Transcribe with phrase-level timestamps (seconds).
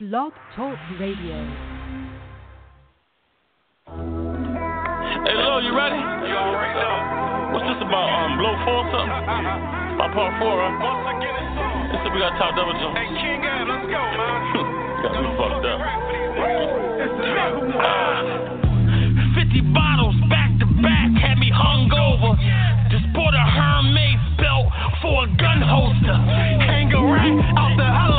[0.00, 1.36] Blog Talk Radio.
[3.84, 6.00] Hey, Lil, you ready?
[6.00, 7.52] You already know.
[7.52, 8.08] What's this about?
[8.08, 9.12] Um, blow four or something?
[9.12, 10.72] About part four, right?
[10.80, 11.92] Once again, it's on.
[11.92, 12.96] This is we got top double jump.
[12.96, 14.40] Hey, King Ab, let's go, man.
[15.04, 15.84] got me fucked up.
[17.84, 18.40] Uh,
[19.36, 22.40] 50 bottles back to back had me hungover.
[22.88, 24.72] Just bought a Hermes belt
[25.04, 26.16] for a gun holster.
[26.64, 28.09] Hang a rack out the helicopter.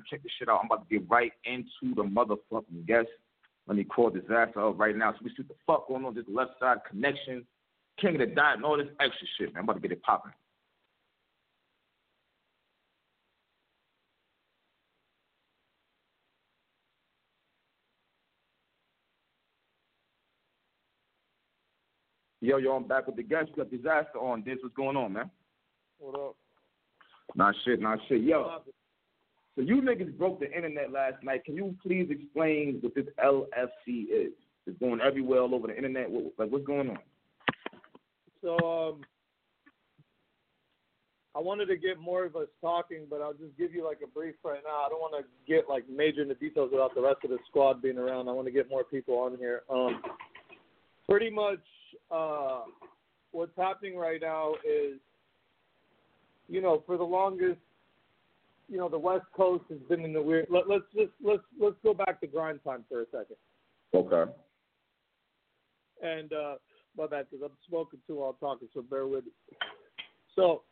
[0.00, 0.02] AFM.
[0.10, 0.60] Check this shit out.
[0.60, 3.08] I'm about to get right into the motherfucking guest.
[3.66, 5.12] Let me call Dizaster up right now.
[5.12, 7.44] So we see what the fuck going on this left side connection,
[8.00, 9.62] king of the dot, and all this extra shit, man.
[9.62, 10.32] I'm about to get it popping.
[22.42, 23.50] Yo, yo, I'm back with the guest.
[23.54, 24.56] We got Dizaster on this.
[24.62, 25.30] What's going on, man?
[25.98, 26.36] What up?
[27.34, 28.22] Not shit, not shit.
[28.22, 28.62] Yo,
[29.56, 31.44] so you niggas broke the internet last night.
[31.44, 34.32] Can you please explain what this LFC is?
[34.66, 36.08] It's going everywhere all over the internet.
[36.38, 36.98] Like, what's going on?
[38.42, 39.00] So um,
[41.34, 44.06] I wanted to get more of us talking, but I'll just give you like a
[44.08, 44.84] brief right now.
[44.84, 47.82] I don't want to get like major into details without the rest of the squad
[47.82, 48.28] being around.
[48.28, 49.62] I want to get more people on here.
[49.70, 50.02] Um,
[51.08, 51.60] pretty much,
[52.10, 52.62] uh,
[53.32, 54.98] what's happening right now is,
[56.48, 57.60] you know, for the longest,
[58.70, 60.46] you know, the West Coast has been in the weird.
[60.48, 63.36] Let, let's just let's let's go back to grind time for a second.
[63.92, 64.30] Okay.
[66.02, 66.54] and uh,
[66.96, 69.32] my bad because I'm smoking too while talking, so bear with me.
[70.36, 70.62] So,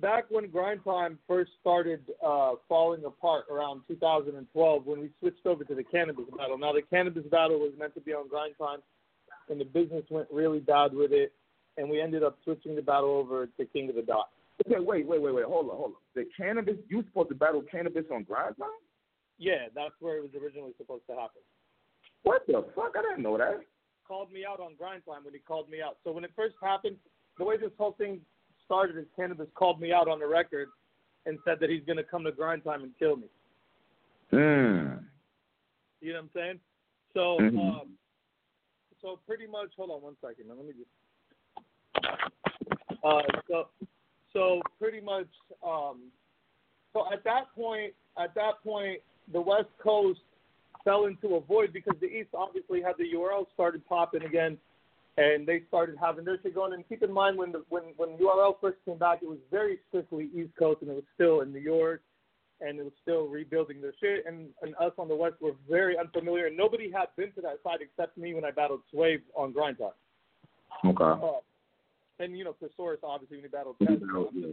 [0.00, 5.64] back when Grind Time first started uh, falling apart around 2012, when we switched over
[5.64, 6.58] to the Canibus Battle.
[6.58, 8.80] Now, the Canibus Battle was meant to be on Grind Time,
[9.48, 11.32] and the business went really bad with it,
[11.78, 14.28] and we ended up switching the battle over to King of the Dot.
[14.66, 15.44] Okay, wait, wait, wait, wait.
[15.44, 15.96] Hold on, hold on.
[16.14, 18.68] The Canibus, you supposed to battle Canibus on grind time?
[19.38, 21.40] Yeah, that's where it was originally supposed to happen.
[22.24, 22.92] What the fuck?
[22.98, 23.60] I didn't know that.
[24.06, 25.96] called me out on grind time when he called me out.
[26.04, 26.96] So when it first happened,
[27.38, 28.20] the way this whole thing
[28.66, 30.68] started is Canibus called me out on the record
[31.26, 33.28] and said that he's gonna come to grind time and kill me.
[34.30, 35.04] Hmm.
[36.00, 36.60] You know what I'm saying?
[37.14, 37.80] So Mhm.
[37.82, 37.98] um
[39.00, 40.56] so pretty much hold on one second, man.
[40.58, 40.90] Let me just
[43.04, 43.68] uh so
[44.32, 45.28] so pretty much
[45.66, 45.98] um
[46.92, 49.00] so at that point at that point
[49.32, 50.20] the West Coast
[50.84, 54.58] fell into a void because the East obviously had the URL started popping again
[55.16, 56.72] and they started having their shit going.
[56.72, 59.78] And keep in mind when the when when URL first came back, it was very
[59.88, 62.02] strictly East Coast, and it was still in New York,
[62.60, 64.24] and it was still rebuilding their shit.
[64.26, 67.58] And, and us on the west were very unfamiliar, and nobody had been to that
[67.62, 69.90] side except me when I battled Swave on Grind Time.
[70.86, 71.04] Okay.
[71.04, 71.40] Uh,
[72.20, 74.52] and you know, Thesaurus obviously when he battled Test, Yeah.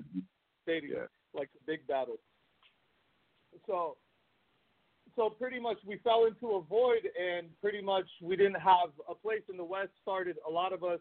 [0.64, 1.08] stadium, Yeah.
[1.34, 2.20] like the big battles.
[3.66, 3.98] So,
[5.16, 9.16] so pretty much we fell into a void, and pretty much we didn't have a
[9.16, 9.92] place in the West.
[10.02, 11.00] Started a lot of us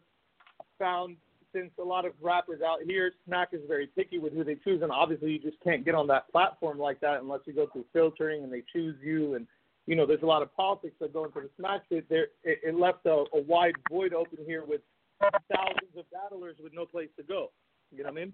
[0.79, 1.17] found
[1.53, 4.83] since a lot of rappers out here, Smack is very picky with who they choose,
[4.83, 7.85] and obviously you just can't get on that platform like that unless you go through
[7.93, 9.47] filtering and they choose you, and
[9.87, 12.09] you know there's a lot of politics that go into the Smack shit.
[12.09, 14.83] There, it, it left a, a wide void open here with
[15.21, 17.51] thousands of battlers with no place to go.
[17.91, 18.33] You know what I mean?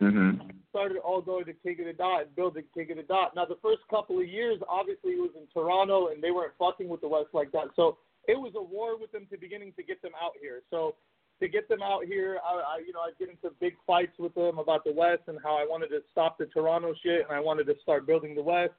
[0.00, 0.48] Mm-hmm.
[0.70, 3.36] started all going to King of the Dot and building King of the Dot.
[3.36, 6.88] Now, the first couple of years, obviously, it was in Toronto, and they weren't fucking
[6.88, 7.68] with the West like that.
[7.76, 10.62] So it was a war with them to beginning to get them out here.
[10.70, 10.94] So
[11.40, 14.34] to get them out here, I, I you know, I get into big fights with
[14.34, 17.40] them about the West and how I wanted to stop the Toronto shit and I
[17.40, 18.72] wanted to start building the West.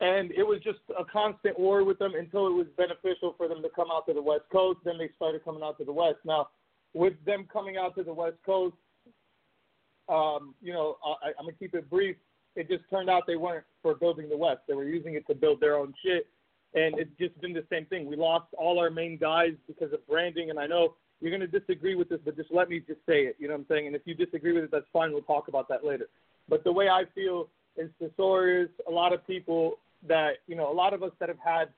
[0.00, 3.60] And it was just a constant war with them until it was beneficial for them
[3.62, 4.80] to come out to the West Coast.
[4.84, 6.16] Then they started coming out to the West.
[6.24, 6.48] Now,
[6.94, 8.74] with them coming out to the West Coast,
[10.08, 12.16] um, you know, I, I'm gonna keep it brief.
[12.56, 14.60] It just turned out they weren't for building the West.
[14.66, 16.26] They were using it to build their own shit,
[16.74, 18.06] and it's just been the same thing.
[18.06, 21.94] We lost all our main guys because of branding, and I know you're gonna disagree
[21.94, 23.36] with this, but just let me just say it.
[23.38, 23.86] You know what I'm saying?
[23.86, 25.12] And if you disagree with it, that's fine.
[25.12, 26.08] We'll talk about that later.
[26.48, 30.74] But the way I feel is Thesaurus, a lot of people that you know, a
[30.74, 31.68] lot of us that have had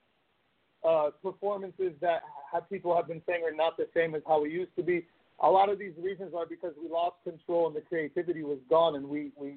[0.87, 2.23] uh, performances that
[2.53, 5.07] have people have been saying are not the same as how we used to be.
[5.41, 8.97] A lot of these reasons are because we lost control and the creativity was gone,
[8.97, 9.57] and we we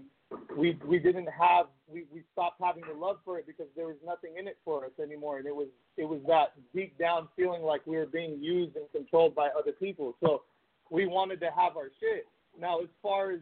[0.57, 3.97] we we didn't have we we stopped having the love for it because there was
[4.05, 5.67] nothing in it for us anymore, and it was
[5.97, 9.71] it was that deep down feeling like we were being used and controlled by other
[9.71, 10.15] people.
[10.23, 10.43] So
[10.89, 12.27] we wanted to have our shit.
[12.59, 13.39] Now, as far as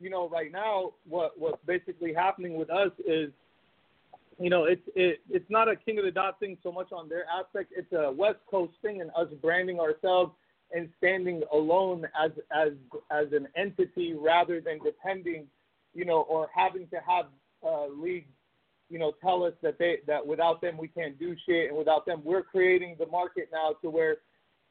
[0.00, 3.30] you know, right now, what what's basically happening with us is
[4.38, 7.08] you know, it's it, it's not a king of the dot thing so much on
[7.08, 7.72] their aspect.
[7.76, 10.32] It's a West Coast thing, and us branding ourselves
[10.72, 12.72] and standing alone as as
[13.10, 15.46] as an entity rather than depending,
[15.94, 17.26] you know, or having to have
[17.64, 18.30] uh, leagues,
[18.90, 22.06] you know, tell us that they that without them we can't do shit, and without
[22.06, 24.16] them we're creating the market now to where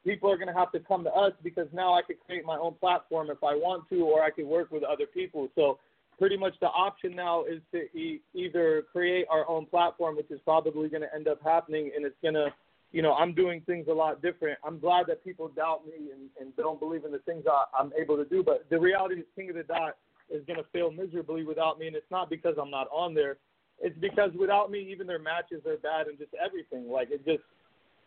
[0.04, 2.58] people are going to have to come to us because now I could create my
[2.58, 5.48] own platform if I want to, or I could work with other people.
[5.54, 5.78] So
[6.18, 10.40] pretty much the option now is to e- either create our own platform, which is
[10.44, 12.52] probably going to end up happening, and it's going to,
[12.92, 14.58] you know, I'm doing things a lot different.
[14.64, 17.92] I'm glad that people doubt me and, and don't believe in the things I, I'm
[18.00, 19.96] able to do, but the reality is King of the Dot
[20.30, 23.36] is going to fail miserably without me, and it's not because I'm not on there.
[23.80, 26.88] It's because without me, even their matches are bad and just everything.
[26.90, 27.42] Like it just,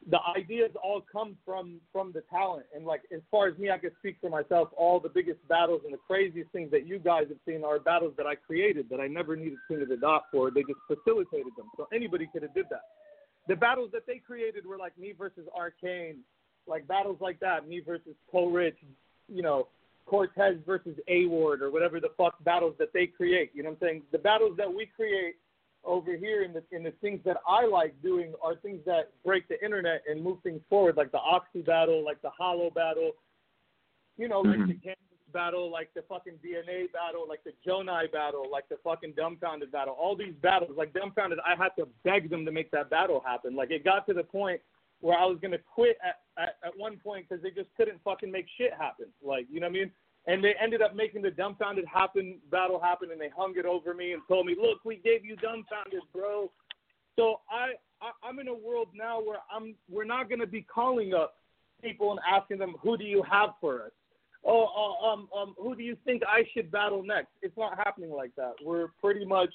[0.09, 2.65] the ideas all come from from the talent.
[2.75, 4.69] And like as far as me i can speak for myself.
[4.77, 8.13] All the biggest battles and the craziest things that you guys have seen are battles
[8.17, 10.49] that i created that i never needed king of the dot for.
[10.51, 11.69] They just facilitated them.
[11.75, 12.83] So anybody could have did that.
[13.47, 16.17] The battles that they created were like me versus arcane
[16.67, 17.67] like battles like that.
[17.67, 18.77] Me versus Cole Rich,
[19.27, 19.67] you know
[20.05, 23.51] cortez versus a ward or whatever the fuck battles that they create.
[23.53, 24.01] You know what i'm saying?
[24.13, 25.35] The battles that we create
[25.83, 29.47] over here in the in the things that I like doing are things that break
[29.47, 33.11] the internet and move things forward, like the Oxy battle, like the Hollow battle,
[34.17, 34.67] you know, like Mhm.
[34.67, 39.13] the Kansas battle, like the fucking DNA battle, like the Jonai battle, like the fucking
[39.13, 39.93] Dumbfoundead battle.
[39.93, 43.55] All these battles, like Dumbfoundead, I had to beg them to make that battle happen.
[43.55, 44.61] Like it got to the point
[44.99, 48.31] where I was gonna quit at at, at one point because they just couldn't fucking
[48.31, 49.07] make shit happen.
[49.21, 49.91] Like you know what I mean?
[50.27, 53.93] And they ended up making the Dumbfoundead happen battle happen, and they hung it over
[53.93, 56.51] me and told me, "Look, we gave you Dumbfoundead, bro."
[57.15, 61.13] So I, I I'm in a world now where I'm we're not gonna be calling
[61.13, 61.37] up
[61.81, 63.91] people and asking them, "Who do you have for us?"
[64.43, 67.29] Oh, uh, um, um, who do you think I should battle next?
[67.41, 68.53] It's not happening like that.
[68.63, 69.53] We're pretty much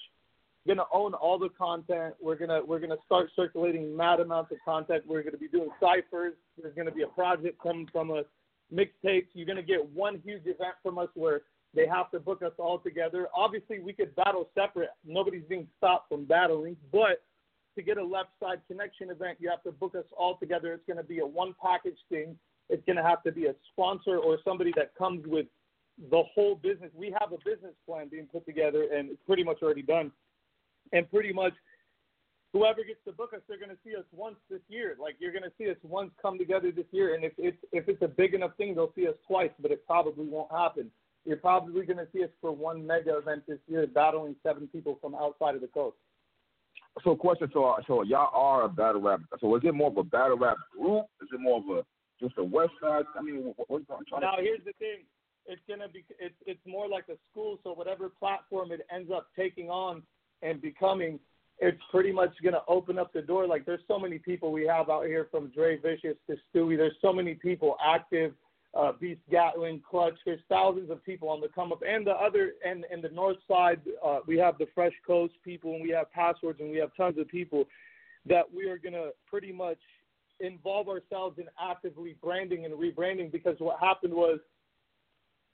[0.66, 2.14] gonna own all the content.
[2.20, 5.04] We're gonna we're gonna start circulating mad amounts of content.
[5.06, 6.34] We're gonna be doing ciphers.
[6.60, 8.24] There's gonna be a project coming from us
[8.72, 9.26] mixtapes.
[9.34, 11.42] You're going to get one huge event from us where
[11.74, 13.28] they have to book us all together.
[13.34, 14.90] Obviously, we could battle separate.
[15.04, 16.76] Nobody's being stopped from battling.
[16.92, 17.22] But
[17.76, 20.72] to get a left side connection event, you have to book us all together.
[20.72, 22.36] It's going to be a one package thing.
[22.68, 25.46] It's going to have to be a sponsor or somebody that comes with
[26.10, 26.90] the whole business.
[26.94, 30.12] We have a business plan being put together, and it's pretty much already done.
[30.92, 31.54] And pretty much
[32.52, 34.96] whoever gets to book us, they're going to see us once this year.
[35.00, 37.88] Like you're going to see us once come together this year, and if it's if
[37.88, 39.50] it's a big enough thing, they'll see us twice.
[39.60, 40.90] But it probably won't happen.
[41.24, 44.98] You're probably going to see us for one mega event this year, battling seven people
[45.00, 45.96] from outside of the coast.
[47.04, 47.48] So, question.
[47.52, 49.20] So, so y'all are a battle rap.
[49.40, 51.06] So, is it more of a battle rap group?
[51.22, 51.84] Is it more of a
[52.20, 53.04] just a West Side?
[53.16, 54.42] I mean, what, what, I'm trying Now to.
[54.42, 55.04] here's the thing.
[55.46, 57.58] It's gonna be it's it's more like a school.
[57.64, 60.02] So whatever platform it ends up taking on,
[60.42, 61.18] and becoming,
[61.62, 63.46] it's pretty much going to open up the door.
[63.46, 66.76] Like there's so many people we have out here from Dre Vicious to Stewie.
[66.76, 68.34] There's so many people active.
[68.74, 70.14] Uh, Beast Gatling, Clutch.
[70.24, 73.36] There's thousands of people on the come up, and the other, and in the north
[73.46, 76.88] side, uh, we have the Fresh Coast people, and we have passwords, and we have
[76.96, 77.66] tons of people
[78.26, 79.76] that we are gonna pretty much
[80.40, 84.40] involve ourselves in actively branding and rebranding because what happened was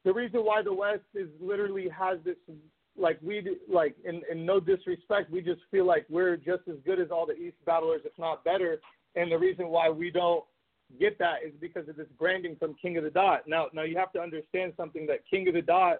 [0.04, 2.36] the reason why the West is literally has this
[2.98, 7.00] like we like in, in no disrespect, we just feel like we're just as good
[7.00, 8.80] as all the East battlers, if not better.
[9.14, 10.44] And the reason why we don't
[10.98, 13.42] get that is because of this branding from King of the Dot.
[13.46, 15.98] Now, now you have to understand something that King of the Dot,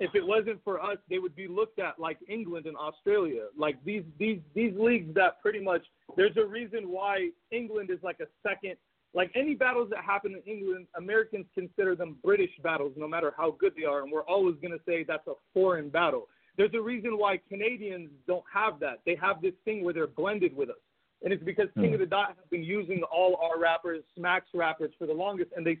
[0.00, 3.82] if it wasn't for us, they would be looked at like England and Australia, like
[3.84, 5.82] these these these leagues that pretty much.
[6.16, 8.76] There's a reason why England is like a second
[9.16, 13.56] like any battles that happen in England, Americans consider them British battles, no matter how
[13.58, 16.28] good they are, and we're always going to say that's a foreign battle.
[16.58, 19.00] There's a reason why Canadians don't have that.
[19.06, 20.76] They have this thing where they're blended with us,
[21.22, 22.10] and it's because King of the hmm.
[22.10, 25.78] Dot has been using all our rappers, Smack's rappers, for the longest, and they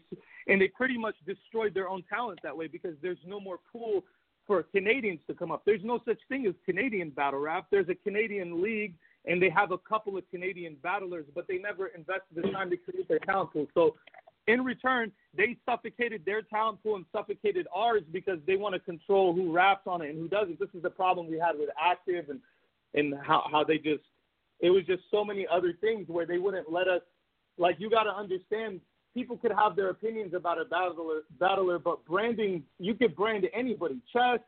[0.48, 4.02] and they pretty much destroyed their own talent that way because there's no more pool
[4.46, 5.62] for Canadians to come up.
[5.66, 7.66] There's no such thing as Canadian battle rap.
[7.70, 8.94] There's a Canadian league
[9.26, 12.76] and they have a couple of Canadian battlers, but they never invested the time to
[12.76, 13.66] create their talent pool.
[13.74, 13.96] So
[14.46, 19.34] in return, they suffocated their talent pool and suffocated ours because they want to control
[19.34, 20.60] who raps on it and who doesn't.
[20.60, 22.40] This is the problem we had with Active and
[22.94, 24.02] and how how they just
[24.60, 27.02] it was just so many other things where they wouldn't let us
[27.58, 28.80] like you got to understand
[29.14, 34.00] people could have their opinions about a battler battler but branding you could brand anybody
[34.12, 34.40] chess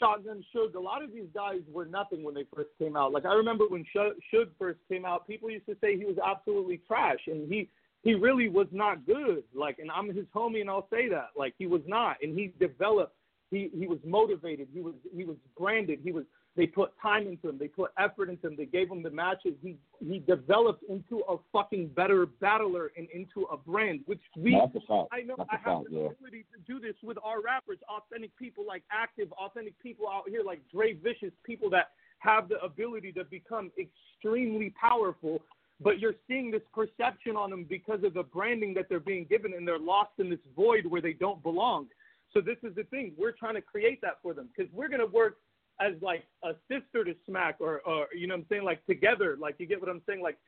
[0.00, 3.12] Shotgun Suge, a lot of these guys were nothing when they first came out.
[3.12, 6.80] Like I remember when Suge first came out, people used to say he was absolutely
[6.88, 7.68] trash, and he
[8.02, 9.44] he really was not good.
[9.54, 11.28] Like, and I'm his homie, and I'll say that.
[11.36, 13.14] Like he was not, and he developed.
[13.50, 14.68] He he was motivated.
[14.72, 16.00] He was he was branded.
[16.02, 16.24] He was
[16.56, 17.58] they put time into him.
[17.58, 18.56] They put effort into him.
[18.56, 19.54] They gave him the matches.
[19.62, 25.22] He he developed into a fucking better battler and into a brand, which we I
[25.22, 26.06] know I have fact, the yeah.
[26.06, 30.42] ability to do this with our rappers, authentic people like active, authentic people out here
[30.44, 35.40] like Dre Vicious, people that have the ability to become extremely powerful.
[35.82, 39.54] But you're seeing this perception on them because of the branding that they're being given,
[39.54, 41.86] and they're lost in this void where they don't belong.
[42.34, 43.12] So this is the thing.
[43.16, 45.38] We're trying to create that for them because we're going to work
[45.80, 49.36] as like a sister to Smack or, or you know what I'm saying, like together.
[49.40, 50.22] Like you get what I'm saying?
[50.22, 50.38] Like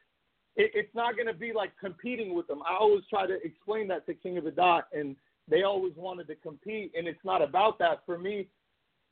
[0.57, 2.63] it, it's not going to be like competing with them.
[2.69, 5.17] I always try to explain that to King of the Dot, and
[5.49, 8.03] they always wanted to compete, and it's not about that.
[8.07, 8.49] For me,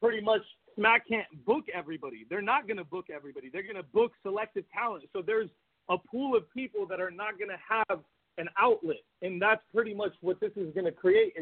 [0.01, 0.43] pretty much
[0.77, 2.27] Smack can't book everybody.
[2.29, 3.49] They're not going to book everybody.
[3.51, 5.05] They're going to book selective talent.
[5.13, 5.51] So there's
[5.89, 8.01] a pool of people that are not going to have
[8.39, 11.35] an outlet, and that's pretty much what this is going to create.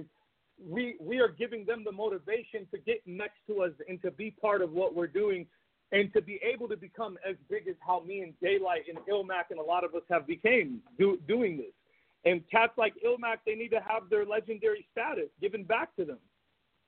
[0.67, 4.31] We we are giving them the motivation to get next to us and to be
[4.31, 5.47] part of what we're doing
[5.93, 9.51] and to be able to become as big as how me and Daylight and Illmac
[9.51, 11.73] and a lot of us have became do, doing this.
[12.25, 16.19] And cats like Illmac, they need to have their legendary status given back to them.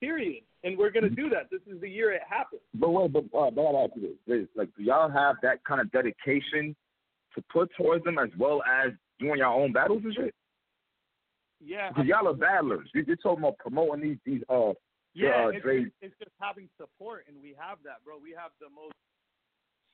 [0.00, 0.42] Period.
[0.64, 1.48] And we're going to do that.
[1.50, 2.62] This is the year it happens.
[2.74, 5.80] But wait, but uh, but I ask you this: like, do y'all have that kind
[5.80, 6.74] of dedication
[7.34, 10.34] to put towards them as well as doing your own battles and shit?
[11.60, 11.88] Yeah.
[11.90, 12.88] Because y'all are battlers.
[12.94, 14.72] You- You're talking about promoting these these uh
[15.14, 18.14] Yeah, uh, it's, just, it's just having support, and we have that, bro.
[18.22, 18.94] We have the most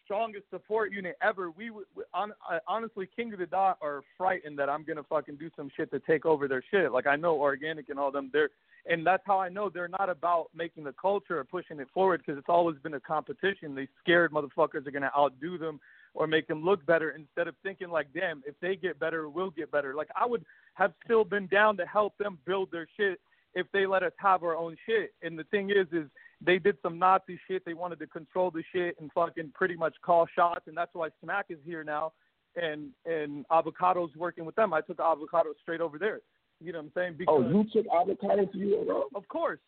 [0.04, 1.50] strongest support unit ever.
[1.50, 5.02] We, would- we on, I, honestly, King of the Dot are frightened that I'm gonna
[5.02, 6.92] fucking do some shit to take over their shit.
[6.92, 8.50] Like I know Organik and all them, they're,
[8.88, 12.23] and that's how I know they're not about making the culture or pushing it forward
[12.25, 13.75] because it's always been a competition.
[13.75, 15.80] These scared motherfuckers are gonna outdo them
[16.16, 19.50] or make them look better instead of thinking like, damn, if they get better, we'll
[19.50, 19.94] get better.
[19.94, 20.44] Like I would
[20.75, 23.20] have still been down to help them build their shit
[23.54, 25.12] if they let us have our own shit.
[25.23, 26.08] And the thing is, is
[26.40, 27.64] they did some Nazi shit.
[27.66, 31.08] They wanted to control the shit and fucking pretty much call shots, and that's why
[31.23, 32.12] Smack is here now.
[32.56, 34.73] And and Avocado's working with them.
[34.73, 36.20] I took Avocado straight over there.
[36.62, 37.14] You know what I'm saying?
[37.18, 39.04] Because Oh, you took avocado to you, bro?
[39.14, 39.61] of course,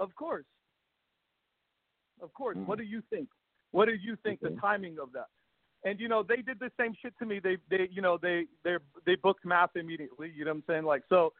[0.00, 0.46] of course,
[2.22, 2.56] of course.
[2.56, 2.64] Mm.
[2.66, 3.28] What do you think?
[3.72, 4.54] What do you think Okay.
[4.54, 5.26] the timing of that?
[5.84, 7.40] And you know they did the same shit to me.
[7.40, 10.32] They they you know they they they booked math immediately.
[10.34, 10.84] You know what I'm saying?
[10.84, 11.32] Like so,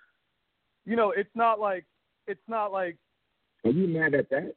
[0.85, 1.85] you know it's not like
[2.27, 2.97] it's not like
[3.65, 4.55] Are you mad at that?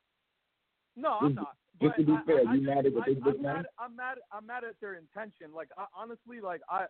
[0.96, 1.56] no I'm not.
[1.82, 3.96] just to be I- fair, I, you mad at what I, they booked mad, I'm
[3.96, 4.18] mad.
[4.32, 5.54] I'm mad at their intention.
[5.56, 6.86] Like I, honestly, like I,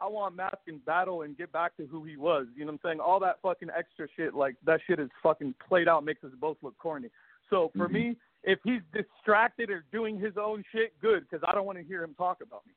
[0.00, 2.46] I want Mask in battle and get back to who he was.
[2.54, 3.00] You know what I'm saying?
[3.00, 6.56] All that fucking extra shit, like that shit is fucking played out, makes us both
[6.62, 7.08] look corny.
[7.50, 7.92] So for Mhm.
[7.92, 11.84] me, if he's distracted or doing his own shit, good, because I don't want to
[11.84, 12.72] hear him talk about me.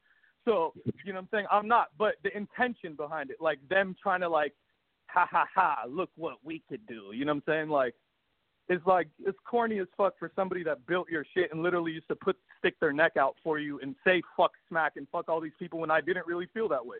[0.46, 0.74] So
[1.06, 1.46] you know what I'm saying?
[1.51, 4.53] I'm not, but the intention behind it, like them trying to like,
[5.08, 7.12] ha ha ha, look what we could do.
[7.13, 7.70] You know what I'm saying?
[7.70, 7.96] Like
[8.70, 12.08] it's like it's corny as fuck for somebody that built your shit and literally used
[12.08, 15.41] to put stick their neck out for you and say fuck smack and fuck all
[15.41, 16.98] these people when I didn't really feel that way.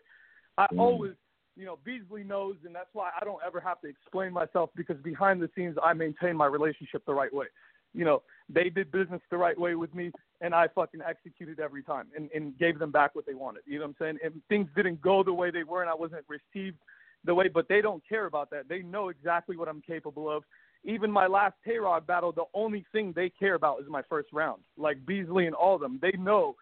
[0.58, 0.80] I Mm.
[0.80, 1.14] always,
[1.56, 5.00] you know, Beasley knows, and that's why I don't ever have to explain myself because
[5.00, 7.46] behind the scenes I maintain my relationship the right way.
[7.94, 11.82] You know, they did business the right way with me, and I fucking executed every
[11.82, 13.62] time and, and gave them back what they wanted.
[13.66, 14.18] You know what I'm saying?
[14.24, 16.78] And things didn't go the way they were, and I wasn't received
[17.24, 18.68] the way, but they don't care about that.
[18.68, 20.42] They know exactly what I'm capable of.
[20.84, 24.28] Even my last Tay Roc battle, the only thing they care about is my first
[24.32, 24.62] round.
[24.76, 26.56] Like Beasley and all of them, they know,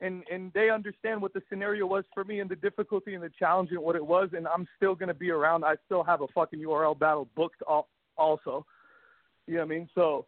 [0.00, 3.30] and and they understand what the scenario was for me and the difficulty and the
[3.38, 4.30] challenge and what it was.
[4.32, 5.64] And I'm still gonna be around.
[5.64, 8.64] I still have a fucking URL battle booked al- also.
[9.46, 9.88] You know what I mean?
[9.94, 10.24] So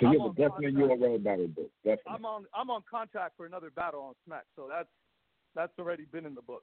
[0.00, 1.00] So I'm you're on a definitely contract.
[1.02, 1.70] URL battle book.
[1.84, 2.12] Definitely.
[2.14, 4.44] I'm on I'm on contract for another battle on Smack.
[4.56, 4.88] So that's
[5.54, 6.62] that's already been in the book.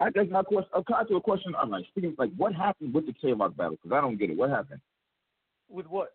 [0.00, 0.70] I, that's my question.
[0.74, 1.54] Uh, I'll ask you a question.
[1.60, 3.72] I'm like, speaking like, what happened with the K Rock battle?
[3.82, 4.36] Because I don't get it.
[4.36, 4.80] What happened?
[5.68, 6.12] With what?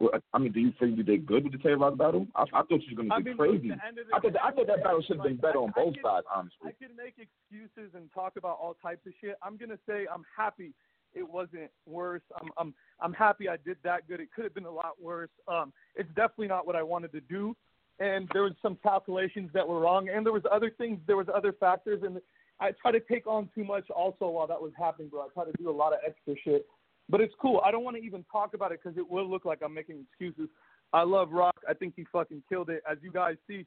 [0.00, 2.26] Well, I mean, do you think you did good with the K Rock battle?
[2.36, 3.68] I, I thought you were gonna do mean, crazy.
[3.68, 5.58] the end of the I thought that, I thought that battle should have been better
[5.60, 6.68] I- on I both can- sides, honestly.
[6.68, 9.36] I can make excuses and talk about all types of shit.
[9.42, 10.74] I'm gonna say I'm happy
[11.14, 12.22] it wasn't worse.
[12.40, 14.20] I'm I'm I'm happy I did that good.
[14.20, 15.30] It could have been a lot worse.
[15.48, 17.56] Um, it's definitely not what I wanted to do,
[17.98, 20.98] and there was some calculations that were wrong, and there was other things.
[21.06, 22.20] There was other factors, and
[22.60, 25.22] I try to take on too much also while that was happening, bro.
[25.22, 26.66] I try to do a lot of extra shit,
[27.08, 27.60] but it's cool.
[27.64, 30.04] I don't want to even talk about it because it will look like I'm making
[30.10, 30.48] excuses.
[30.92, 31.56] I love Rock.
[31.68, 32.82] I think he fucking killed it.
[32.88, 33.66] As you guys see,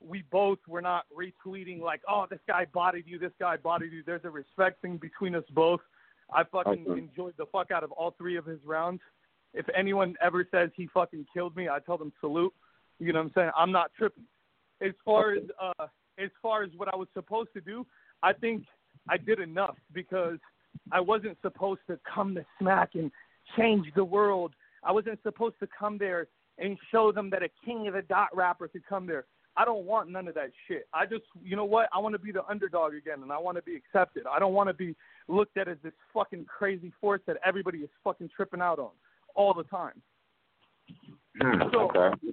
[0.00, 4.02] we both were not retweeting like, oh, this guy bodied you, this guy bodied you.
[4.04, 5.80] There's a respect thing between us both.
[6.32, 6.98] I fucking Okay.
[6.98, 9.00] enjoyed the fuck out of all three of his rounds.
[9.52, 12.54] If anyone ever says he fucking killed me, I tell them salute.
[12.98, 13.50] You know what I'm saying?
[13.56, 14.24] I'm not tripping.
[14.80, 15.86] As far as uh
[16.18, 17.86] as far as what I was supposed to do,
[18.22, 18.64] I think
[19.08, 20.38] I did enough because
[20.92, 23.10] I wasn't supposed to come to smack and
[23.56, 24.54] change the world.
[24.84, 28.28] I wasn't supposed to come there and show them that a king of the dot
[28.34, 29.24] rapper could come there.
[29.56, 30.86] I don't want none of that shit.
[30.94, 31.88] I just, you know what?
[31.92, 34.24] I want to be the underdog again, and I want to be accepted.
[34.30, 34.94] I don't want to be
[35.28, 38.90] looked at as this fucking crazy force that everybody is fucking tripping out on
[39.34, 40.00] all the time.
[41.40, 42.32] Hmm, So- okay.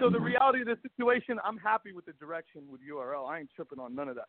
[0.00, 3.26] So the reality of the situation, I'm happy with the direction with URL.
[3.26, 4.28] I ain't tripping on none of that.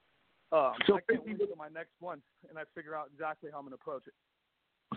[0.52, 3.60] Um, So I can't wait till my next one, and I figure out exactly how
[3.60, 4.14] I'm gonna approach it.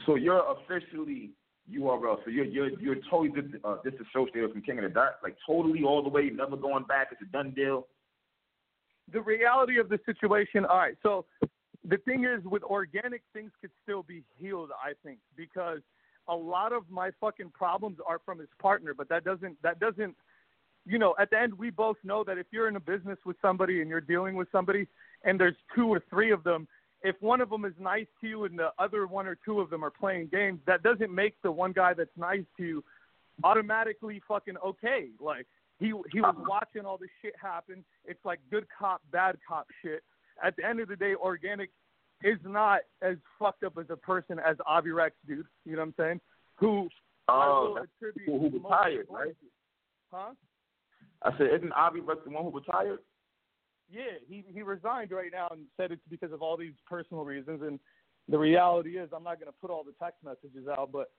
[0.06, 1.32] So you're officially
[1.70, 2.16] URL.
[2.24, 5.82] So you're you're you're totally dis, uh, disassociated from King of the Dot, like totally
[5.84, 7.08] all the way, never going back.
[7.12, 7.86] It's a done deal.
[9.12, 10.64] the reality of the situation.
[10.64, 11.24] All right, so
[11.88, 14.70] the thing is, with Organik, things could still be healed.
[14.82, 15.80] I think because
[16.28, 20.16] a lot of my fucking problems are from his partner, but that doesn't that doesn't.
[20.84, 23.36] You know, at the end, we both know that if you're in a business with
[23.40, 24.88] somebody and you're dealing with somebody,
[25.24, 26.66] and there's two or three of them,
[27.04, 29.70] if one of them is nice to you and the other one or two of
[29.70, 32.84] them are playing games, that doesn't make the one guy that's nice to you
[33.44, 35.08] automatically fucking okay.
[35.20, 35.46] Like
[35.78, 36.44] he he was uh-huh.
[36.48, 37.84] watching all this shit happen.
[38.04, 40.02] It's like good cop, bad cop shit.
[40.42, 41.68] At the end of the day, Organik
[42.22, 45.46] is not as fucked up as a person as Avi Rex, dude.
[45.64, 46.20] You know what I'm saying?
[46.56, 46.88] Who
[47.28, 49.36] Oh, that's who- who most of the retired, right?
[50.10, 50.34] Huh?
[51.22, 52.98] I said, isn't Avi Rex the one who retired?
[53.92, 57.60] Yeah, he he resigned right now and said it's because of all these personal reasons.
[57.62, 57.78] And
[58.28, 61.10] the reality is, I'm not gonna put all the text messages out, but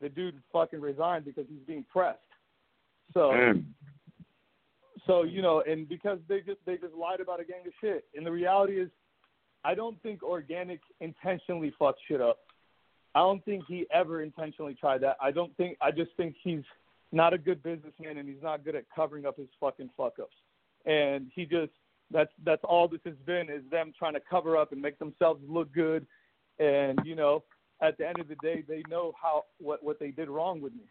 [0.00, 2.18] the dude fucking resigned because he's being pressed.
[3.12, 3.30] So.
[3.30, 3.64] Mm.
[5.06, 8.04] So you know, and because they just they just lied about a gang of shit.
[8.14, 8.90] And the reality is,
[9.64, 12.38] I don't think Organik intentionally fucked shit up.
[13.14, 15.16] I don't think he ever intentionally tried that.
[15.22, 15.78] I don't think.
[15.80, 16.62] I just think he's
[17.10, 20.36] not a good businessman and he's not good at covering up his fucking fuck ups.
[20.84, 21.72] And he just
[22.10, 25.42] that's that's all this has been is them trying to cover up and make themselves
[25.48, 26.06] look good.
[26.58, 27.44] And you know,
[27.82, 30.72] at the end of the day, they know how what what they did wrong with
[30.72, 30.84] me.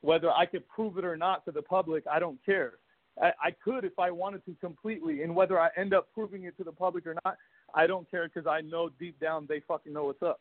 [0.00, 2.74] Whether I could prove it or not to the public, I don't care.
[3.20, 6.56] I, I could if I wanted to completely, and whether I end up proving it
[6.58, 7.36] to the public or not,
[7.74, 10.40] I don't care because I know deep down they fucking know what's up.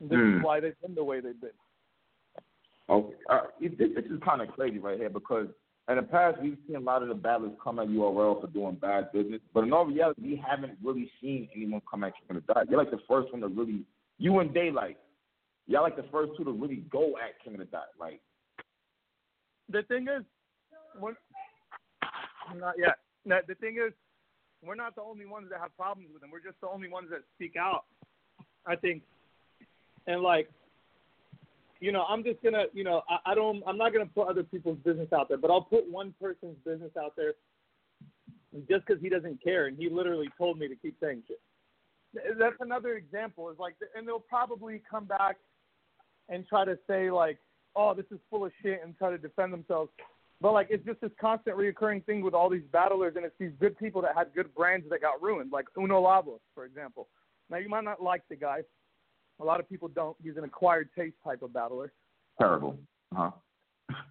[0.00, 0.36] This Hmm.
[0.36, 1.50] is why they've been the way they've been.
[2.88, 3.14] Okay.
[3.28, 5.46] Uh, this, this is kind of crazy right here because
[5.90, 8.76] in the past we've seen a lot of the battlers come at URL for doing
[8.76, 12.52] bad business, but in all reality, we haven't really seen anyone come at of the
[12.52, 12.70] Dot.
[12.70, 13.82] You're like the first one to really,
[14.18, 14.98] you and Daylight,
[15.66, 17.86] y'all like the first two to really go at King of the Dot.
[17.98, 18.20] Like,
[19.68, 20.24] The thing is,
[20.98, 21.16] when,
[22.56, 22.98] not yet.
[23.24, 23.92] The thing is,
[24.64, 26.30] we're not the only ones that have problems with them.
[26.30, 27.84] We're just the only ones that speak out.
[28.66, 29.02] I think,
[30.06, 30.50] and like,
[31.80, 34.42] you know, I'm just gonna, you know, I, I don't, I'm not gonna put other
[34.42, 37.32] people's business out there, but I'll put one person's business out there,
[38.68, 41.40] just because he doesn't care, and he literally told me to keep saying shit.
[42.38, 43.50] That's another example.
[43.50, 45.36] Is like, and they'll probably come back
[46.28, 47.38] and try to say like,
[47.76, 49.90] oh, this is full of shit and try to defend themselves.
[50.40, 53.52] But like it's just this constant reoccurring thing with all these battlers, and it's these
[53.58, 56.02] good people that had good brands that got ruined, like Uno
[56.54, 57.08] for example.
[57.48, 58.60] Now you might not like the guy.
[59.40, 60.16] A lot of people don't.
[60.22, 61.92] He's an acquired taste type of battler.
[62.38, 62.78] Terrible.
[63.16, 63.32] Um,
[63.90, 63.96] huh?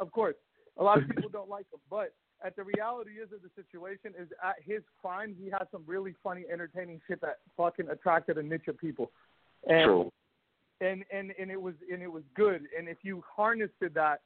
[0.00, 0.34] Of course,
[0.76, 2.12] a lot of people don't like him, but
[2.44, 6.14] at the reality is of the situation is at his prime, he had some really
[6.22, 9.12] funny, entertaining shit that fucking attracted a niche of people.
[9.68, 10.12] And True.
[10.80, 12.62] and and and it was and it was good.
[12.76, 14.20] And if you harnessed it that,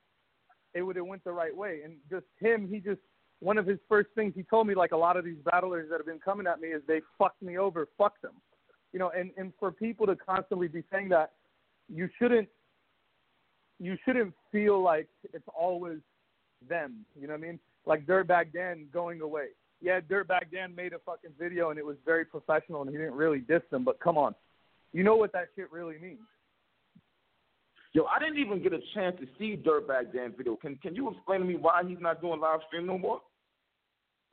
[0.74, 1.80] it would have went the right way.
[1.84, 3.00] And just him, he just
[3.40, 5.98] one of his first things he told me, like a lot of these battlers that
[5.98, 8.32] have been coming at me, is they fucked me over, fuck them.
[8.92, 11.32] You know, and and for people to constantly be saying that,
[11.88, 12.48] you shouldn't
[13.78, 15.98] you shouldn't feel like it's always
[16.68, 17.04] them.
[17.18, 17.60] You know what I mean?
[17.86, 19.48] Like Dirtbag Dan going away.
[19.80, 23.14] Yeah, Dirtbag Dan made a fucking video and it was very professional and he didn't
[23.14, 24.34] really diss them, but come on.
[24.92, 26.18] You know what that shit really means.
[27.92, 30.56] Yo, I didn't even get a chance to see Dirtbag Dan video.
[30.56, 33.20] Can Can you explain to me why he's not doing live stream no more?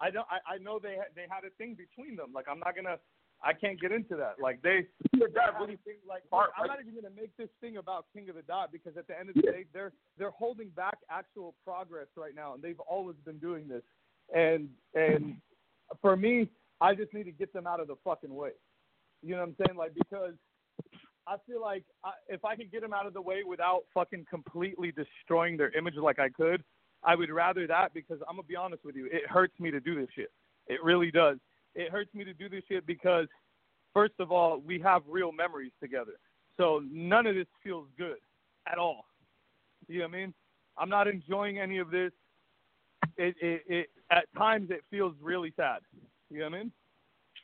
[0.02, 0.28] I don't.
[0.30, 2.32] I, I know they had, they had a thing between them.
[2.34, 2.98] Like I'm not gonna.
[3.44, 4.36] I can't get into that.
[4.42, 4.88] Like they.
[5.14, 7.78] Yeah, they that had really a thing, like I'm not even gonna make this thing
[7.78, 9.52] about King of the Dot because at the end of the Yeah.
[9.52, 13.84] day, they're they're holding back actual progress right now, and they've always been doing this.
[14.34, 15.36] And and
[16.02, 16.50] for me,
[16.82, 18.52] I just need to get them out of the fucking way.
[19.22, 19.78] You know what I'm saying?
[19.78, 20.34] Like because
[21.28, 24.26] I feel like I, if I could get them out of the way without fucking
[24.30, 26.64] completely destroying their image like I could,
[27.04, 29.80] I would rather that because I'm gonna be honest with you, it hurts me to
[29.80, 30.32] do this shit.
[30.68, 31.38] It really does.
[31.76, 33.28] It hurts me to do this shit because
[33.94, 36.14] first of all, we have real memories together.
[36.58, 38.18] So none of this feels good
[38.72, 39.06] at all.
[39.88, 40.34] You know what I mean?
[40.78, 42.12] I'm not enjoying any of this.
[43.18, 45.80] It it, it at times it feels really sad.
[46.30, 46.72] You know what I mean?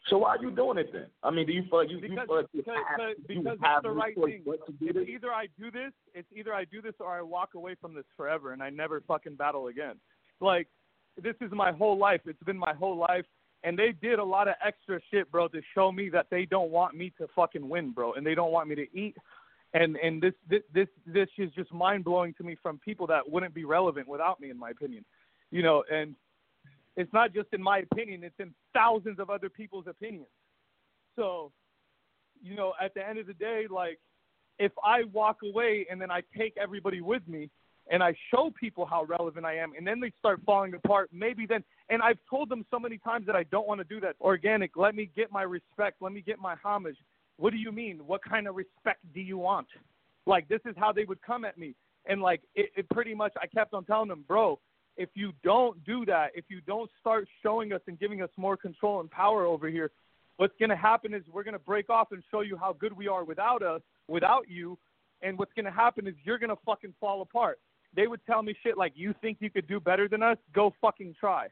[0.10, 1.06] So why are you doing it then?
[1.22, 3.44] I mean, do you feel like you, you Because feel like you because, have, because,
[3.44, 4.44] you have it's the right thing.
[4.46, 5.08] to do It's this?
[5.08, 8.06] either I do this, it's either I do this or I walk away from this
[8.18, 9.96] forever and I never fucking battle again.
[10.40, 10.68] Like
[11.22, 12.22] this is my whole life.
[12.26, 13.26] It's been my whole life.
[13.64, 16.72] And they did a lot of extra shit, bro, to show me that they don't
[16.72, 19.16] want me to fucking win, bro, and they don't want me to eat.
[19.74, 23.30] And and this this this, this is just mind blowing to me from people that
[23.30, 25.06] wouldn't be relevant without me, in my opinion.
[25.52, 26.16] You know, and
[26.98, 30.28] it's not just in my opinion; it's in thousands of other people's opinions.
[31.16, 31.52] So,
[32.42, 34.00] you know, at the end of the day, like,
[34.60, 37.50] if I walk away and then I take everybody with me
[37.90, 41.46] and I show people how relevant I am and then they start falling apart, maybe
[41.46, 44.18] then, and I've told them so many times that I don't want to do that.
[44.20, 46.02] Organik, let me get my respect.
[46.02, 46.96] Let me get my homage.
[47.38, 48.00] What do you mean?
[48.08, 49.68] What kind of respect do you want?
[50.26, 51.76] Like, this is how they would come at me.
[52.06, 54.58] And, like, it, it pretty much, I kept on telling them, bro,
[54.96, 58.56] if you don't do that, if you don't start showing us and giving us more
[58.56, 59.92] control and power over here,
[60.38, 62.94] what's going to happen is we're going to break off and show you how good
[62.94, 64.78] we are without us, without you.
[65.22, 67.60] And what's going to happen is you're going to fucking fall apart.
[67.96, 70.38] They would tell me shit like, you think you could do better than us?
[70.54, 71.48] Go fucking try.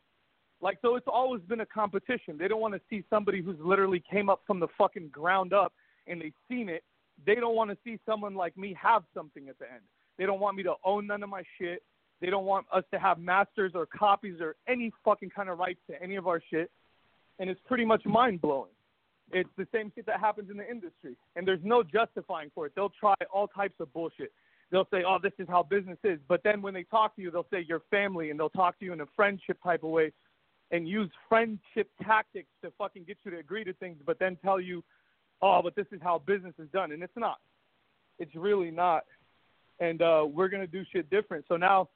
[0.62, 2.38] Like, so it's always been a competition.
[2.38, 5.74] They don't want to see somebody who's literally came up from the fucking ground up
[6.08, 6.84] and they've seen it.
[7.26, 9.84] They don't want to see someone like me have something at the end.
[10.18, 11.84] They don't want me to own none of my shit.
[12.22, 15.80] They don't want us to have masters or copies or any fucking kind of rights
[15.90, 16.70] to any of our shit.
[17.40, 18.72] And it's pretty much mind blowing.
[19.32, 21.16] It's the same shit that happens in the industry.
[21.38, 22.74] And there's no justifying for it.
[22.76, 24.34] They'll try all types of bullshit.
[24.72, 26.20] They'll say, oh, this is how business is.
[26.28, 28.86] But then when they talk to you, they'll say you're family and they'll talk to
[28.86, 30.12] you in a friendship type of way
[30.72, 34.60] and use friendship tactics to fucking get you to agree to things, but then tell
[34.60, 34.84] you,
[35.42, 36.92] oh, but this is how business is done.
[36.92, 37.40] And it's not.
[38.20, 39.06] It's really not.
[39.80, 41.46] And uh, we're going to do shit different.
[41.48, 41.90] So now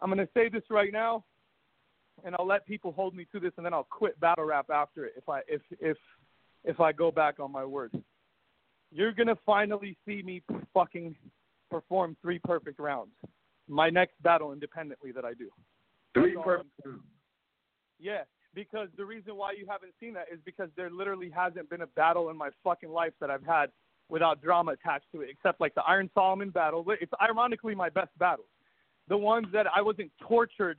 [0.00, 1.24] I'm going to say this right now,
[2.24, 5.04] and I'll let people hold me to this, and then I'll quit battle rap after
[5.06, 5.96] it if I if if
[6.64, 7.90] if I go back on my word.
[8.92, 11.16] You're gonna finally see me fucking
[11.70, 13.10] perform three perfect rounds.
[13.68, 15.48] My next battle independently that I do.
[16.12, 17.02] Three perfect perfect.
[18.04, 21.80] Yeah, because the reason why you haven't seen that is because there literally hasn't been
[21.80, 23.70] a battle in my fucking life that I've had
[24.10, 26.84] without drama attached to it, except like the Iron Solomon battle.
[27.00, 28.48] It's ironically my best battles.
[29.08, 30.78] The ones that I wasn't tortured,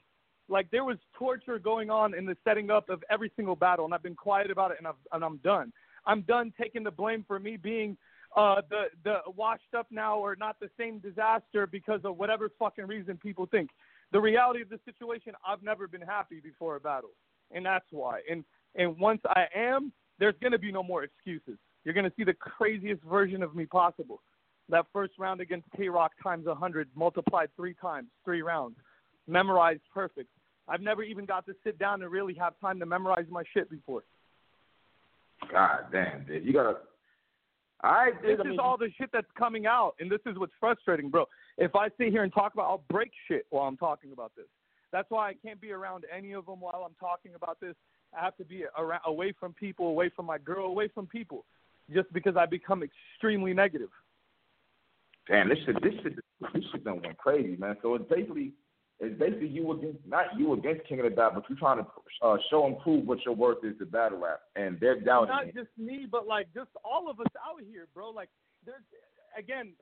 [0.50, 3.94] like there was torture going on in the setting up of every single battle, and
[3.96, 5.74] I've been quiet about it, and, I've, and I'm done.
[6.06, 7.98] I'm done taking the blame for me being
[8.36, 12.86] uh, the the washed up now or not the same Dizaster because of whatever fucking
[12.86, 13.72] reason people think.
[14.12, 17.12] The reality of the situation, I've never been happy before a battle,
[17.52, 18.22] and that's why.
[18.30, 18.44] And
[18.76, 21.58] and once I am, there's gonna be no more excuses.
[21.84, 24.22] You're gonna see the craziest version of me possible.
[24.70, 28.76] That first round against K Rock times 100, multiplied three times, three rounds,
[29.28, 30.30] memorized perfect.
[30.68, 33.70] I've never even got to sit down and really have time to memorize my shit
[33.70, 34.04] before.
[35.52, 36.46] God damn, dude.
[36.46, 36.78] You gotta
[37.84, 40.54] I this I mean, is all the shit that's coming out, and this is what's
[40.60, 41.26] frustrating, bro.
[41.58, 44.46] If I sit here and talk about, I'll break shit while I'm talking about this.
[44.92, 47.76] That's why I can't be around any of them while I'm talking about this.
[48.18, 51.46] I have to be around, away from people, away from my girl, away from people,
[51.94, 53.90] just because I become extremely negative.
[55.28, 56.16] Damn, this shit, this shit,
[56.54, 57.76] this shit done went crazy, man.
[57.82, 58.54] So it's basically,
[59.00, 61.88] it's basically you against, not you against King of the Dot, but you're trying to
[62.22, 65.48] uh, show and prove what your worth is to battle rap, and they're doubting Not
[65.48, 65.56] it.
[65.56, 68.10] just me, but like just all of us out here, bro.
[68.10, 68.30] Like
[68.66, 68.84] there's
[69.38, 69.74] again,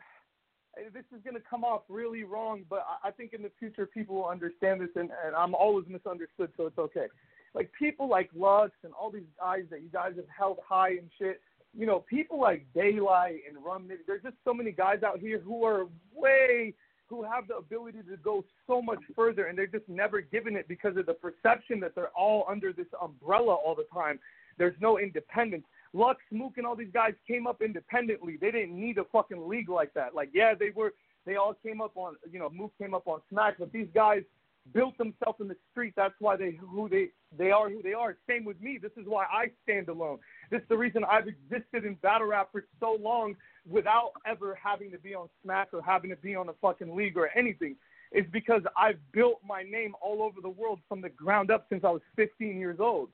[0.93, 4.15] this is gonna come off really wrong, but I I think in the future people
[4.15, 7.05] will understand this, and, and I'm always misunderstood, so it's okay.
[7.53, 11.09] Like people like Lux and all these guys that you guys have held high and
[11.19, 11.39] shit.
[11.77, 13.87] You know, people like Daylight and Rum.
[14.07, 16.73] There's just so many guys out here who are way
[17.13, 20.67] who have the ability to go so much further, and they're just never given it
[20.67, 24.19] because of the perception that they're all under this umbrella all the time.
[24.57, 25.63] There's no independence.
[25.93, 28.37] Lux, Mook, and all these guys came up independently.
[28.41, 30.15] They didn't need a fucking league like that.
[30.15, 30.93] Like, yeah, they were.
[31.25, 34.23] They all came up on, you know, Mook came up on Smack, but these guys
[34.71, 35.93] built themselves in the street.
[35.95, 38.17] That's why they who they they are who they are.
[38.27, 38.79] Same with me.
[38.81, 40.19] This is why I stand alone.
[40.51, 43.35] This is the reason I've existed in battle rap for so long
[43.69, 47.17] without ever having to be on Smack or having to be on a fucking league
[47.17, 47.75] or anything.
[48.11, 51.83] It's because I've built my name all over the world from the ground up since
[51.83, 53.09] I was 15 years old.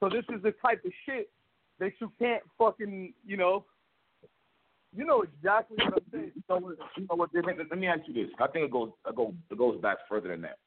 [0.00, 1.30] So this is the type of shit
[1.78, 3.64] that you can't fucking, you know,
[4.94, 6.32] you know exactly what I'm saying.
[6.46, 6.62] What?
[6.96, 7.30] You know what?
[7.34, 8.32] Let me, ask you this.
[8.38, 10.58] I think it goes, it goes, it goes back further than that.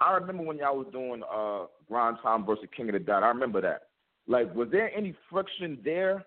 [0.00, 3.22] I remember when y'all was doing uh Grind Time versus King of the Dot.
[3.22, 3.82] I remember that.
[4.26, 6.24] Like, was there any friction there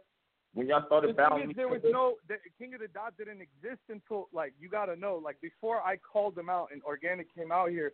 [0.53, 1.41] when y'all started The battling?
[1.41, 4.69] thing is, there was no the King of the Dot didn't exist until like you
[4.69, 7.93] got to know like before I called them out and Organik came out here,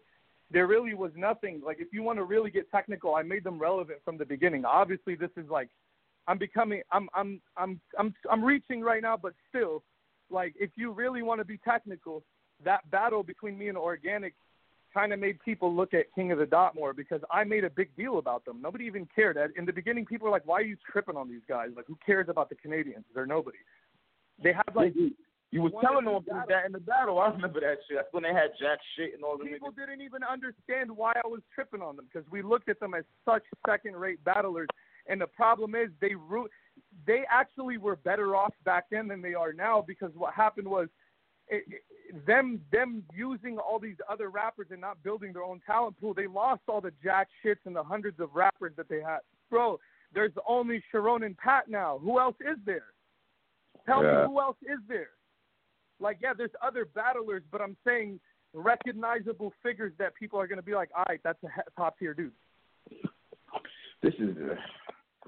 [0.52, 1.62] there really was nothing.
[1.66, 4.66] Like if you want to really get technical, I made them relevant from the beginning.
[4.66, 5.70] Obviously, this is like
[6.28, 9.84] I'm becoming I'm I'm I'm I'm I'm reaching right now, but still,
[10.30, 12.24] like if you really want to be technical,
[12.64, 14.34] that battle between me and Organik
[14.94, 17.70] kind of made people look at King of the Dot more because I made a
[17.70, 18.62] big deal about them.
[18.62, 19.38] Nobody even cared.
[19.56, 21.70] In the beginning, people were like, "Why are you tripping on these guys?
[21.76, 23.06] Like, who cares about the Canadians?
[23.14, 23.60] They're nobody."
[24.42, 25.12] They have like you,
[25.52, 27.20] you was telling them these that in the battle.
[27.20, 27.98] I remember that shit.
[27.98, 29.76] That's when they had Jack shit and all the people niggas.
[29.76, 33.04] didn't even understand why I was tripping on them because we looked at them as
[33.26, 34.68] such second-rate battlers.
[35.10, 36.48] And the problem is they ru-
[37.06, 40.88] they actually were better off back then than they are now because what happened was
[41.50, 46.00] it, it, them them using all these other rappers and not building their own talent
[46.00, 46.14] pool.
[46.14, 49.20] They lost all the jack shits and the hundreds of rappers that they had.
[49.50, 49.80] Bro,
[50.14, 52.00] there's only Charron and Pat now.
[52.00, 52.94] Who else is there?
[53.86, 54.22] Tell Yeah.
[54.22, 55.10] me who else is there?
[56.00, 58.20] Like, yeah, there's other battlers, but I'm saying
[58.54, 62.14] recognizable figures that people are going to be like, all right, that's a top tier
[62.14, 62.32] dude.
[64.02, 64.56] This is, uh,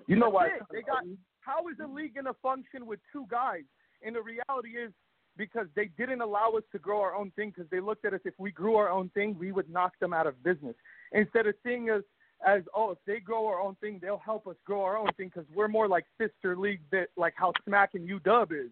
[0.07, 0.49] you know why?
[0.71, 1.03] They got.
[1.41, 3.63] How is the league going to function with two guys?
[4.05, 4.91] And the reality is
[5.37, 8.19] because they didn't allow us to grow our own thing because they looked at us
[8.25, 10.75] if we grew our own thing, we would knock them out of business.
[11.13, 12.03] Instead of seeing us
[12.45, 15.27] as oh, if they grow our own thing, they'll help us grow our own thing
[15.33, 18.71] because we're more like sister league that like how Smack and UW is.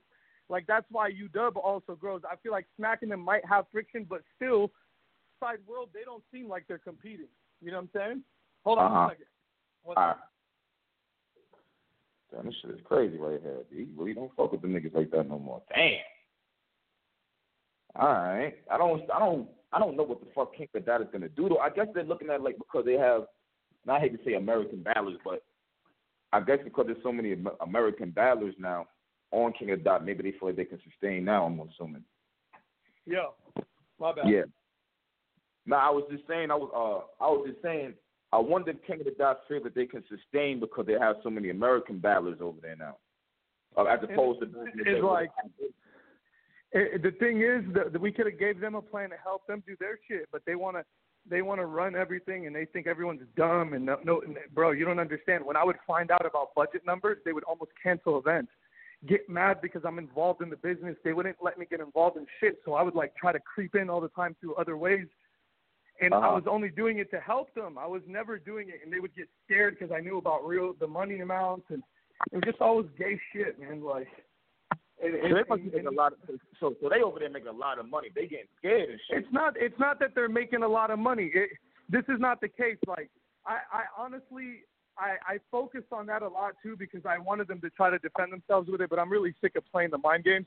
[0.50, 2.22] Like that's why UW also grows.
[2.30, 4.72] I feel like Smack and them might have friction, but still,
[5.40, 7.28] side world they don't seem like they're competing.
[7.62, 8.24] You know what I'm saying?
[8.66, 9.06] Hold on Uh-huh.
[9.06, 9.26] a second.
[9.86, 10.16] All right.
[12.32, 13.58] Damn, this shit is crazy right here.
[13.70, 13.80] dude.
[13.80, 15.62] You really don't fuck with the niggas like that no more.
[15.74, 16.00] Damn.
[17.96, 18.56] All right.
[18.72, 19.04] I don't.
[19.12, 19.48] I don't.
[19.72, 21.50] I don't know what the fuck King of that is gonna do.
[21.50, 23.24] Though I guess they're looking at it like because they have.
[23.84, 25.42] And I hate to say American battlers, but
[26.34, 28.88] I guess because there's so many American battlers now
[29.32, 31.46] on King of Dot, maybe they feel like they can sustain now.
[31.46, 32.04] I'm assuming.
[33.06, 33.28] Yeah.
[34.00, 34.28] my bad.
[34.28, 34.44] Yeah.
[35.66, 36.52] No, I was just saying.
[36.52, 36.70] I was.
[36.74, 37.94] Uh, I was just saying.
[38.32, 41.16] I wonder if King of the Dot feel that they can sustain because they have
[41.24, 42.98] so many American battlers over there now,
[43.76, 44.48] uh, as opposed to.
[44.76, 45.32] it's like-
[46.72, 49.48] Eh, the thing is that that we could have gave them a plan to help
[49.48, 50.86] them do their shit, but they want to
[51.28, 54.72] they want to run everything and they think everyone's dumb and no, no and, bro,
[54.72, 55.44] you don't understand.
[55.44, 58.52] When I would find out about budget numbers, they would almost cancel events.
[59.08, 60.96] Get mad because I'm involved in the business.
[61.04, 63.74] They wouldn't let me get involved in shit, so I would like try to creep
[63.76, 65.08] in all the time through other ways.
[66.02, 66.36] And I Uh-huh.
[66.36, 67.78] was only doing it to help them.
[67.78, 70.74] I was never doing it, and they would get scared because I knew about real
[70.80, 71.84] the money amounts, and
[72.32, 73.84] it was just always gay shit, man.
[73.84, 74.08] Like,
[75.04, 76.14] and, So they must and- making a lot.
[76.14, 76.20] Of,
[76.60, 78.10] so so they over there making a lot of money.
[78.16, 79.18] They getting scared and shit.
[79.20, 81.32] it's not it's not that they're making a lot of money.
[81.34, 81.50] It,
[81.90, 82.78] this is not the case.
[82.88, 83.10] Like
[83.46, 84.64] I, I honestly
[84.98, 87.98] I, I focused on that a lot too because I wanted them to try to
[88.00, 90.46] defend themselves with it, but I'm really sick of playing the mind games.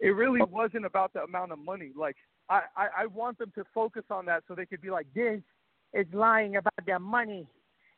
[0.00, 1.90] It really wasn't about the amount of money.
[1.96, 2.16] Like
[2.48, 5.40] I, I, I want them to focus on that so they could be like, This
[5.92, 7.46] is lying about their money.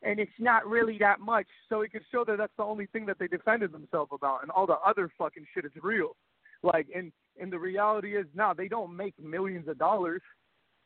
[0.02, 1.46] and it's not really that much.
[1.68, 4.50] So it could show that that's the only thing that they defended themselves about, and
[4.50, 6.16] all the other fucking shit is real.
[6.62, 10.22] Like, and and the reality is, now they don't make millions of dollars.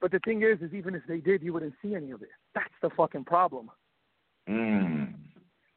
[0.00, 2.30] But the thing is, is even if they did, you wouldn't see any of it.
[2.54, 3.70] That's the fucking problem.
[4.48, 5.14] Mm.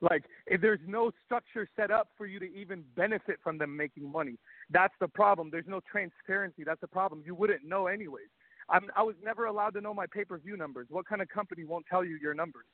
[0.03, 4.11] Like, if there's no structure set up for you to even benefit from them making
[4.11, 4.37] money,
[4.69, 5.49] that's the problem.
[5.49, 6.63] There's no transparency.
[6.65, 7.23] That's the problem.
[7.25, 8.27] You wouldn't know anyways.
[8.69, 10.87] I'm, I was never allowed to know my pay per view numbers.
[10.89, 12.65] What kind of company won't tell you your numbers?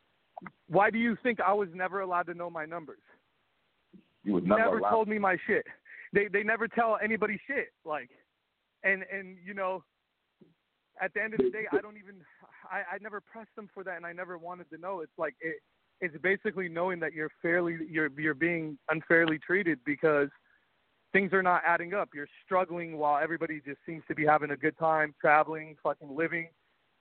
[0.70, 3.02] Why do you think I was never allowed to know my numbers?
[4.24, 5.66] You would never, never told me my shit.
[6.14, 7.68] They they never tell anybody shit.
[7.86, 8.10] Like,
[8.84, 9.84] and and you know,
[11.02, 12.16] at the end of the day, I don't even
[12.72, 15.02] I I never pressed them for that, and I never wanted to know.
[15.02, 15.56] It's like it
[16.02, 20.30] it's basically knowing that you're fairly you're you're being unfairly treated because
[21.12, 22.10] things are not adding up.
[22.14, 26.50] You're struggling while everybody just seems to be having a good time, traveling, fucking living.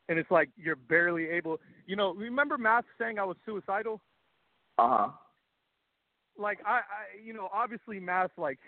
[0.08, 1.58] And it's like you're barely able.
[1.87, 4.00] You know, remember Math saying I was suicidal?
[4.78, 5.08] Uh huh.
[6.38, 6.80] Like I, I,
[7.24, 8.58] you know, obviously Math, like,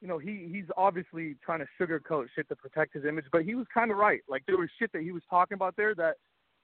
[0.00, 3.54] you know, he he's obviously trying to sugarcoat shit to protect his image, but he
[3.54, 4.20] was kind of right.
[4.28, 6.16] Like there was shit that he was talking about there that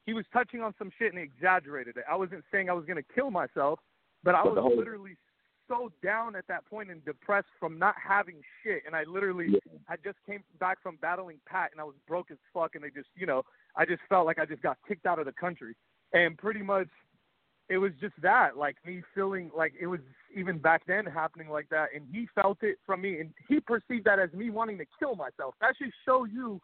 [0.09, 2.05] he was touching on some shit and he exaggerated it.
[2.11, 3.79] I wasn't saying I was gonna kill myself,
[4.23, 5.19] but I But was whole- literally
[5.69, 8.87] so down at that point and depressed from not having shit.
[8.87, 9.79] And I literally, Yeah.
[9.87, 12.75] I just came back from battling Pat and I was broke as fuck.
[12.75, 13.45] And they just, you know,
[13.77, 15.77] I just felt like I just got kicked out of the country.
[16.15, 16.89] And pretty much
[17.69, 20.01] it was just that, like me feeling like it was
[20.35, 21.93] even back then happening like that.
[21.93, 25.17] And he felt it from me and he perceived that as me wanting to kill
[25.17, 25.55] myself.
[25.61, 26.63] That should show you,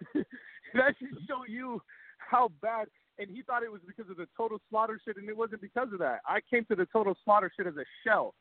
[0.14, 1.82] that should show you
[2.28, 2.88] how bad.
[3.18, 5.88] And he thought it was because of the total slaughter shit, and it wasn't because
[5.92, 6.20] of that.
[6.24, 8.34] I came to the total slaughter shit as a shell.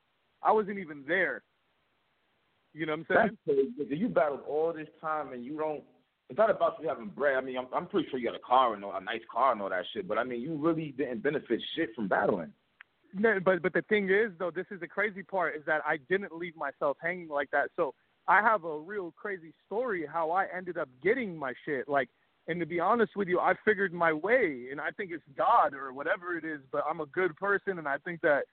[0.44, 1.42] I wasn't even there.
[2.74, 3.70] You know what I'm saying?
[3.90, 5.82] You battled all this time and you don't.
[6.30, 7.38] It's not about you having bread.
[7.38, 9.54] I mean, I'm, I'm pretty sure you got a car and all, a nice car
[9.54, 10.08] and all that shit.
[10.08, 12.54] But I mean, you really didn't benefit shit from battling.
[13.16, 15.98] No, but but the thing is though, this is the crazy part is that I
[16.10, 17.70] didn't leave myself hanging like that.
[17.76, 17.96] So
[18.28, 21.88] I have a real crazy story how I ended up getting my shit.
[21.88, 22.10] Like,
[22.48, 25.74] and to be honest with you, I figured my way, and I think it's God
[25.74, 26.62] or whatever it is.
[26.72, 28.44] But I'm a good person, and I think that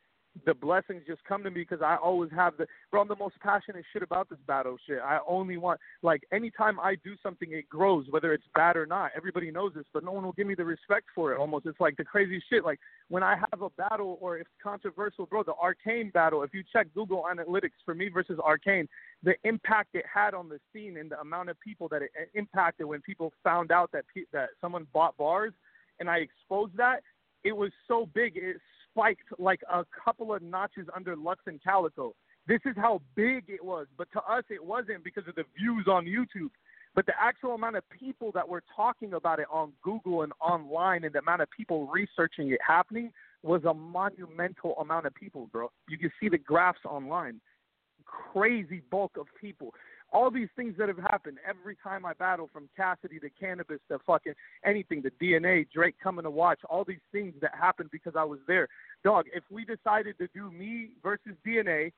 [0.46, 2.66] the blessings just come to me because I always have the.
[2.90, 4.98] Bro, I'm the most passionate shit about this battle shit.
[4.98, 9.12] I only want like anytime I do something, it grows, whether it's bad or not.
[9.16, 11.38] Everybody knows this, but no one will give me the respect for it.
[11.38, 12.64] Almost, it's like the crazy shit.
[12.64, 16.42] Like when I have a battle or if it's controversial, bro, the Arcane battle.
[16.42, 18.88] If you check Google Analytics for me versus Arcane,
[19.22, 22.86] the impact it had on the scene and the amount of people that it impacted
[22.86, 25.52] when people found out that pe- that someone bought bars,
[26.00, 27.02] and I exposed that.
[27.44, 28.56] It was so big, it
[28.94, 32.14] spiked like a couple of notches under Lux and Calicoe.
[32.46, 35.86] This is how big it was, but to us it wasn't because of the views
[35.88, 36.50] on YouTube.
[36.94, 41.02] But the actual amount of people that were talking about it on Google and online,
[41.04, 43.10] and the amount of people researching it happening
[43.42, 45.70] was a monumental amount of people, bro.
[45.88, 47.40] You can see the graphs online.
[48.04, 49.74] Crazy bulk of people.
[50.14, 53.98] All these things that have happened every time I battle, from Cassidy to Canibus to
[54.06, 58.22] fucking anything, the DNA, Drake coming to watch, all these things that happened because I
[58.22, 58.68] was there.
[59.02, 61.92] Dog, if we decided to do me versus DNA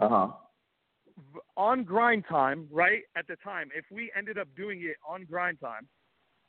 [0.00, 0.28] Uh huh.
[1.56, 5.60] on grind time, right at the time, if we ended up doing it on grind
[5.60, 5.86] time,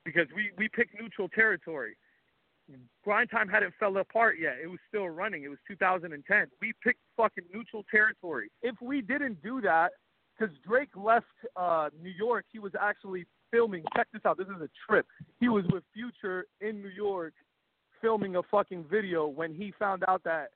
[0.04, 1.96] because we we picked neutral territory.
[3.04, 4.56] Grind time hadn't fell apart yet.
[4.64, 5.44] It was still running.
[5.44, 6.48] It was 2010.
[6.62, 8.50] We picked fucking neutral territory.
[8.62, 9.92] If we didn't do that,
[10.38, 13.84] because Drake left uh, New York, he was actually filming.
[13.96, 14.38] Check this out.
[14.38, 15.06] This is a trip.
[15.40, 17.34] He was with Future in New York,
[18.02, 20.50] filming a fucking video when he found out that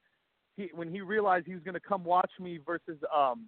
[0.56, 3.48] he when he realized he was gonna come watch me versus um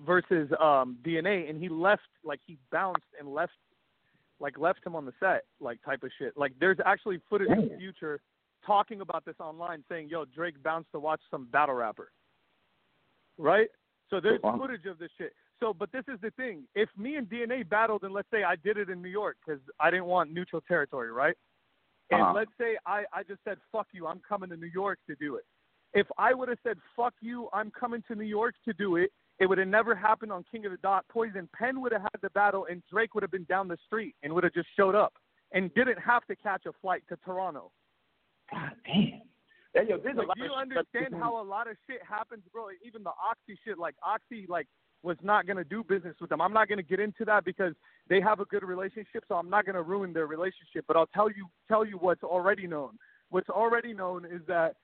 [0.00, 3.52] versus um DNA and he left like he bounced and left
[4.40, 6.36] like left him on the set like type of shit.
[6.36, 7.78] Like there's actually footage of.
[7.78, 8.20] Future
[8.66, 12.10] talking about this online saying, "Yo, Drake bounced to watch some battle rapper."
[13.36, 13.68] Right?
[14.10, 14.58] So there's Wow.
[14.58, 15.34] footage of this shit.
[15.60, 16.66] So, but this is the thing.
[16.74, 19.60] If me and DNA battled, and let's say I did it in New York because
[19.80, 21.36] I didn't want neutral territory, right?
[22.10, 22.32] And Uh-huh.
[22.32, 25.36] let's say I, I just said, fuck you, I'm coming to New York to do
[25.36, 25.44] it.
[25.94, 29.12] If I would have said, fuck you, I'm coming to New York to do it,
[29.38, 31.04] it would have never happened on King of the Dot.
[31.08, 34.14] Poison Pen would have had the battle, and Drake would have been down the street
[34.22, 35.14] and would have just showed up
[35.52, 37.70] and didn't have to catch a flight to Toronto.
[38.50, 39.22] God damn.
[39.74, 42.68] Yeah, yo, there's a lot do you understand how a lot of shit happens, bro?
[42.84, 44.66] Even the Oxy shit, like Oxy, like
[45.02, 46.40] was not gonna do business with them.
[46.40, 47.74] I'm not gonna get into that because
[48.08, 50.84] they have a good relationship, so I'm not gonna ruin their relationship.
[50.88, 52.98] But I'll tell you, tell you what's already known.
[53.30, 54.76] What's already known is that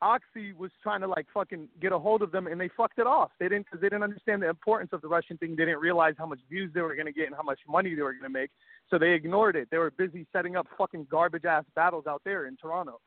[0.00, 3.06] Oxy was trying to like fucking get a hold of them, and they fucked it
[3.06, 3.32] off.
[3.40, 5.56] They didn't, cause they didn't understand the importance of the Russian thing.
[5.56, 8.02] They didn't realize how much views they were gonna get and how much money they
[8.02, 8.50] were gonna make.
[8.88, 9.68] So they ignored it.
[9.70, 13.00] They were busy setting up fucking garbage ass battles out there in Toronto.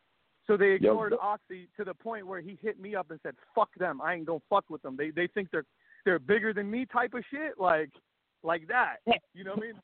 [0.47, 3.35] So they ignored but- Oxy to the point where he hit me up and said,
[3.55, 4.01] "Fuck them.
[4.01, 4.95] I ain't gonna fuck with them.
[4.97, 5.65] They they think they're
[6.05, 7.91] they're bigger than me, type of shit, like
[8.43, 8.97] like that.
[9.33, 9.75] You know what I mean?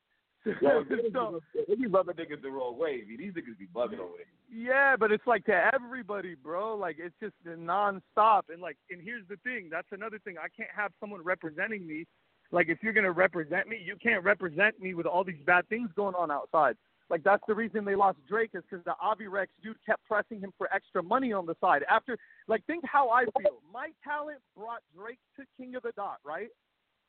[0.62, 0.84] Yo,
[1.14, 3.02] so, they be rubbing niggas the wrong way.
[3.06, 3.18] B.
[3.18, 4.26] These niggas be bugging over there.
[4.50, 6.76] yeah, but it's like to everybody, bro.
[6.76, 8.44] Like it's just nonstop.
[8.50, 9.68] And like, and here's the thing.
[9.70, 10.36] That's another thing.
[10.38, 12.06] I can't have someone representing me.
[12.52, 15.90] Like, if you're gonna represent me, you can't represent me with all these bad things
[15.98, 16.78] going on outside.
[17.10, 20.40] Like that's the reason they lost Drake is because the Avi Rex dude kept pressing
[20.40, 21.84] him for extra money on the side.
[21.90, 23.62] After, like, think how I feel.
[23.74, 26.50] My talent brought Drake to King of the Dot, right?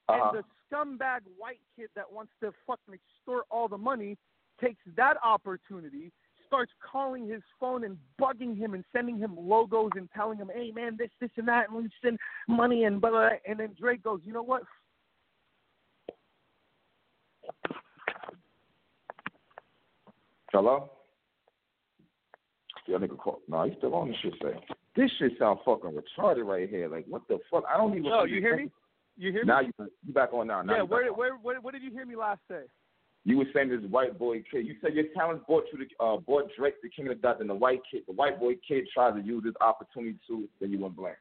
[0.08, 0.30] Uh-huh.
[0.32, 4.16] And the scumbag white kid that wants to fucking extort all the money
[4.60, 6.12] takes that opportunity,
[6.46, 10.70] starts calling his phone and bugging him and sending him logos and telling him, "Hey
[10.70, 12.18] man, this, this, and that," and we send
[12.48, 13.38] money and blah, blah, blah.
[13.46, 14.62] And then Drake goes, "You know what?
[20.52, 20.90] Hello?
[22.86, 23.40] Yeah, nigga call.
[23.48, 24.34] No, he's still on this shit.
[24.42, 24.58] Say
[24.96, 26.88] this shit sound fucking retarded right here.
[26.88, 27.64] Like what the fuck?
[27.72, 28.04] I don't even.
[28.04, 28.70] No, you hear me?
[29.16, 29.48] You hear me?
[29.48, 29.72] Now you
[30.06, 30.62] you back on now.
[30.62, 30.82] now yeah.
[30.82, 32.62] you Where, where, where, what did you hear me last say?
[33.24, 34.66] You were saying this white boy kid.
[34.66, 37.40] You said your talent brought you the uh, brought Drake the king of the dot,
[37.40, 40.48] and the white kid, the white boy kid, tried to use this opportunity to.
[40.60, 41.16] Then you went blank.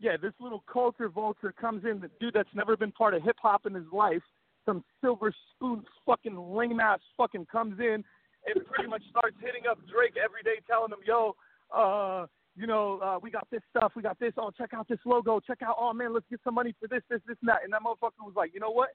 [0.00, 3.36] yeah, this little culture vulture comes in, the dude that's never been part of hip
[3.40, 4.22] hop in his life,
[4.66, 8.04] some silver spoon fucking lame ass fucking comes in
[8.46, 11.36] and pretty much starts hitting up Drake every day, telling him, yo,
[11.74, 12.26] uh,
[12.56, 14.32] you know, uh, we got this stuff, we got this.
[14.36, 15.40] Oh, check out this logo.
[15.40, 17.64] Check out, oh man, let's get some money for this, this, this, and that.
[17.64, 18.90] And that motherfucker was like, you know what?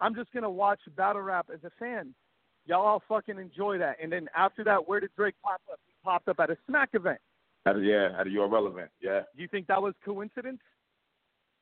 [0.00, 2.14] I'm just gonna watch battle rap as a fan.
[2.64, 3.96] Y'all all fucking enjoy that.
[4.02, 5.80] And then after that, where did Drake pop up?
[5.86, 7.18] He popped up at a Smack event.
[7.66, 8.90] At a, yeah, at a you're relevant.
[9.00, 9.22] Yeah.
[9.34, 10.60] Do you think that was coincidence?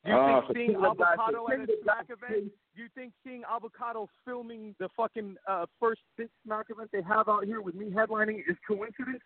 [0.05, 2.53] Do you Uh, think seeing King of the Dot- Avocado at a Smack event?
[2.75, 7.29] Do you think seeing Avocado filming the fucking uh, first big Smack event they have
[7.29, 9.23] out here with me headlining is coincidence?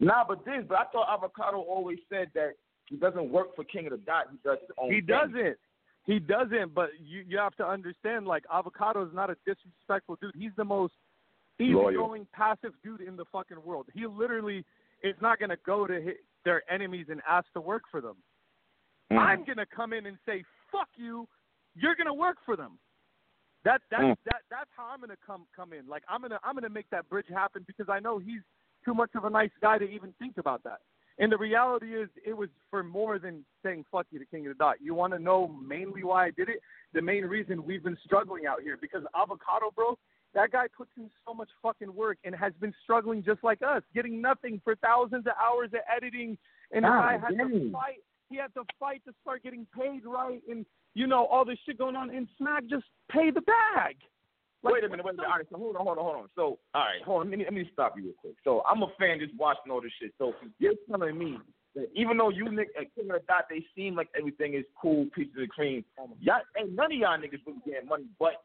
[0.00, 2.54] Nah, but this, but I thought Avocado always said that
[2.86, 4.26] he doesn't work for King of the Dot.
[4.32, 4.90] He does his own.
[4.90, 5.06] He thing.
[5.06, 5.56] doesn't.
[6.04, 6.74] He doesn't.
[6.74, 10.34] But you you have to understand, like Avocado is not a disrespectful dude.
[10.34, 10.94] He's the most
[11.60, 13.86] easygoing, passive dude in the fucking world.
[13.92, 14.64] He literally
[15.02, 18.16] is not gonna go to hit their enemies and ask to work for them.
[19.10, 19.18] Mm.
[19.18, 21.26] I'm gonna come in and say, "Fuck you,"
[21.74, 22.78] you're gonna work for them.
[23.64, 24.16] That that Mm.
[24.24, 25.86] that that's how I'm gonna come come in.
[25.86, 28.42] Like I'm gonna I'm gonna make that bridge happen because I know he's
[28.84, 30.80] too much of a nice guy to even think about that.
[31.20, 34.56] And the reality is, it was for more than saying "fuck you" to King of
[34.56, 34.80] the Dot.
[34.80, 36.60] You want to know mainly why I did it?
[36.92, 39.98] The main reason we've been struggling out here because Avocado, bro,
[40.34, 43.82] that guy puts in so much fucking work and has been struggling just like us,
[43.94, 46.38] getting nothing for thousands of hours of editing.
[46.70, 48.04] And the God guy had to fight.
[48.30, 51.78] He had to fight to start getting paid right, and you know all this shit
[51.78, 52.10] going on.
[52.10, 53.96] And Smack just pay the bag.
[54.62, 55.30] Like, wait a minute, wait a what's minute.
[55.30, 56.28] All right, so hold on, hold on, hold on.
[56.34, 57.30] So, all right, hold on.
[57.30, 58.34] Let me, let me stop you real quick.
[58.42, 60.12] So, I'm a fan just watching all this shit.
[60.18, 61.38] So, you're telling me
[61.76, 64.64] that even though you niggas at King of the Dot, they seem like everything is
[64.80, 65.84] cool, pieces of cream.
[66.20, 68.42] Y'all, ain't none of y'all niggas really getting money, but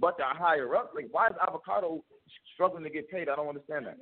[0.00, 0.92] but the higher up.
[0.94, 2.02] Like, why is Avocado
[2.54, 3.28] struggling to get paid?
[3.28, 3.98] I don't understand that.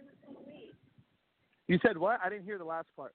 [1.67, 2.21] You said what?
[2.25, 3.13] I didn't hear the last part.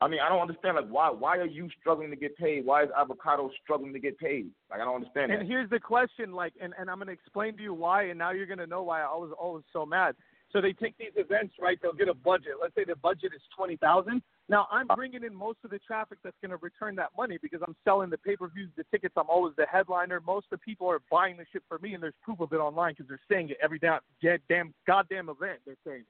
[0.00, 0.76] I mean, I don't understand.
[0.76, 2.66] Like, why why are you struggling to get paid?
[2.66, 4.50] Why is Avocado struggling to get paid?
[4.70, 5.46] Like, I don't understand And that.
[5.46, 8.30] here's the question, like, and, and I'm going to explain to you why, and now
[8.32, 10.14] you're going to know why I was always so mad.
[10.52, 11.78] So they take these events, right?
[11.82, 12.52] They'll get a budget.
[12.60, 14.22] Let's say the budget is twenty thousand.
[14.48, 17.60] Now I'm bringing in most of the traffic that's going to return that money because
[17.66, 19.14] I'm selling the pay-per-views, the tickets.
[19.16, 20.20] I'm always the headliner.
[20.20, 22.56] Most of the people are buying the shit for me, and there's proof of it
[22.56, 24.00] online because they're saying it every damn,
[24.48, 25.58] damn goddamn event.
[25.66, 26.04] They're saying.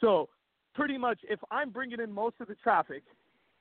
[0.00, 0.28] So
[0.78, 3.02] pretty much, if I'm bringing in most of the traffic,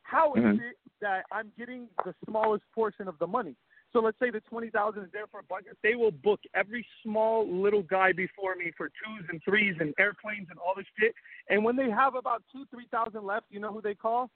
[0.03, 0.61] how is Mhm.
[0.61, 3.55] it that I'm getting the smallest portion of the money?
[3.91, 5.77] So let's say the twenty thousand is there for a budget.
[5.81, 10.49] They will book every small little guy before me for twos and threes and airplanes
[10.49, 11.15] and all this shit.
[11.49, 14.29] And when they have about two, three thousand left, you know who they call?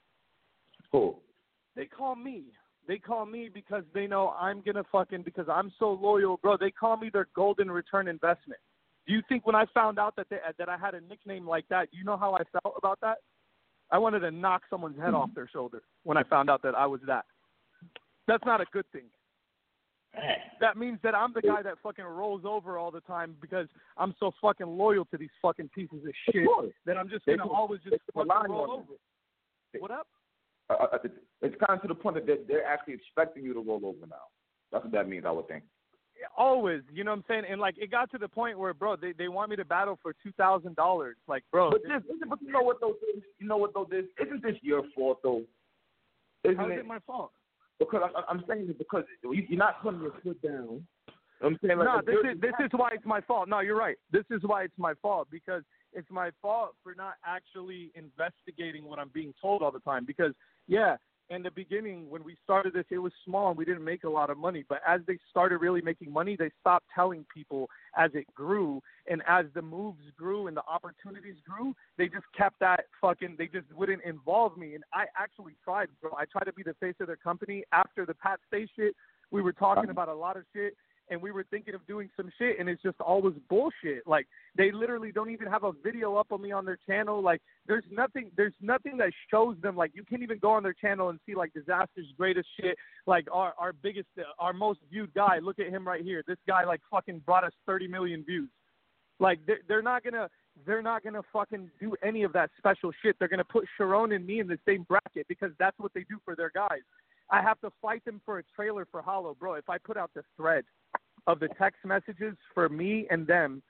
[0.90, 1.22] Cool.
[1.74, 2.52] They call me.
[2.86, 6.56] They call me because they know I'm gonna fucking because I'm so loyal, bro.
[6.56, 8.60] They call me their golden return investment.
[9.06, 11.66] Do you think when I found out that they, that I had a nickname like
[11.70, 13.18] that, you know how I felt about that?
[13.90, 16.86] I wanted to knock someone's head off their shoulder when I found out that I
[16.86, 17.24] was that.
[18.26, 19.04] That's not a good thing.
[20.60, 24.14] That means that I'm the guy that fucking rolls over all the time because I'm
[24.20, 26.46] so fucking loyal to these fucking pieces of shit
[26.86, 29.80] that I'm just gonna always just fucking roll over.
[29.80, 30.06] What up?
[30.68, 30.98] Uh, uh,
[31.40, 34.06] it's kind of to the point that they're, they're actually expecting you to roll over
[34.06, 34.28] now.
[34.70, 35.64] That's what that means, I would think.
[36.36, 37.44] Always, you know what I'm saying?
[37.50, 39.98] And like it got to the point where, bro, they they want me to battle
[40.02, 41.16] for two thousand dollars.
[41.28, 42.94] Like, bro, But this, isn't, but you know what though?
[43.14, 43.86] This, you know what though?
[43.90, 45.42] This isn't this your fault though?
[46.44, 46.78] Isn't how's it?
[46.78, 47.32] it my fault?
[47.78, 50.52] because I, I'm saying it because you- you're not putting your foot down.
[50.52, 50.84] You know
[51.38, 53.48] what I'm saying like no, this is this is why it's my fault.
[53.48, 53.96] No, you're right.
[54.12, 55.62] This is why it's my fault because
[55.92, 60.04] it's my fault for not actually investigating what I'm being told all the time.
[60.06, 60.32] Because
[60.68, 60.96] yeah,
[61.32, 64.08] in the beginning when we started this, it was small and we didn't make a
[64.08, 64.64] lot of money.
[64.68, 69.22] But as they started really making money, they stopped telling people as it grew, and
[69.26, 73.36] as the moves grew and the opportunities grew, they just kept that fucking.
[73.38, 76.12] They just wouldn't involve me, and I actually tried, bro.
[76.18, 78.94] I tried to be the face of their company after the Pat Stay shit.
[79.30, 79.90] We were talking uh-huh.
[79.90, 80.74] about a lot of shit,
[81.12, 84.06] and we were thinking of doing some shit and it's just all always bullshit.
[84.06, 87.22] Like they literally don't even have a video up on me on their channel.
[87.22, 90.72] Like there's nothing there's nothing that shows them like you can't even go on their
[90.72, 92.76] channel and see like Dizaster's greatest shit.
[93.06, 95.38] Like our our biggest uh, our most viewed guy.
[95.38, 96.22] Look at him right here.
[96.26, 98.48] This guy like fucking brought us 30 million views.
[99.20, 100.28] Like they're, they're not gonna
[100.66, 103.16] they're not gonna fucking do any of that special shit.
[103.18, 106.18] They're gonna put Charron and me in the same bracket because that's what they do
[106.24, 106.80] for their guys.
[107.30, 109.54] I have to fight them for a trailer for Hollow, bro.
[109.54, 110.64] If I put out the thread
[111.26, 113.62] of the text messages for me and them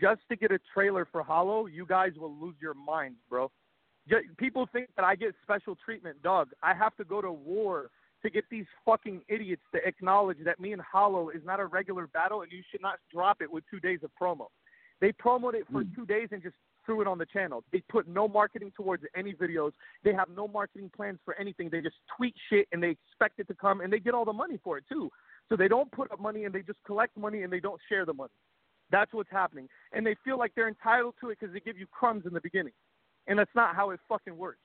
[0.00, 3.50] just to get a trailer for Hollow, you guys will lose your minds, bro.
[4.36, 6.48] People think that I get special treatment, dog.
[6.62, 7.90] I have to go to war
[8.22, 12.06] to get these fucking idiots to acknowledge that me and Hollow is not a regular
[12.08, 14.46] battle and you should not drop it with two days of promo.
[15.00, 15.94] They promoted it for hmm.
[15.94, 16.54] two days and just
[16.86, 17.64] threw it on the channel.
[17.72, 19.72] They put no marketing towards any videos.
[20.04, 21.68] They have no marketing plans for anything.
[21.70, 24.32] They just tweet shit and they expect it to come and they get all the
[24.32, 25.10] money for it too.
[25.48, 28.06] So they don't put up money and they just collect money and they don't share
[28.06, 28.32] the money.
[28.90, 29.68] That's what's happening.
[29.92, 32.40] And they feel like they're entitled to it because they give you crumbs in the
[32.40, 32.72] beginning.
[33.26, 34.60] And that's not how it fucking works.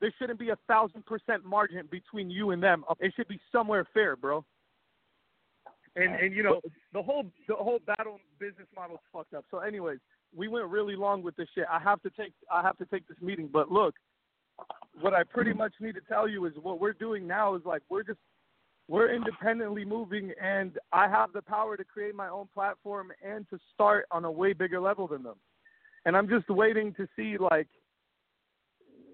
[0.00, 2.84] There shouldn't be a thousand percent margin between you and them.
[3.00, 4.44] It should be somewhere fair, bro.
[5.96, 6.60] And and you know
[6.92, 9.44] the whole the whole battle business model is fucked up.
[9.50, 9.98] So, anyways,
[10.36, 11.64] we went really long with this shit.
[11.70, 13.48] I have to take I have to take this meeting.
[13.52, 13.94] But look,
[15.00, 17.82] what I pretty much need to tell you is what we're doing now is like
[17.88, 18.18] we're just
[18.88, 23.58] we're independently moving and I have the power to create my own platform and to
[23.72, 25.36] start on a way bigger level than them.
[26.04, 27.68] And I'm just waiting to see like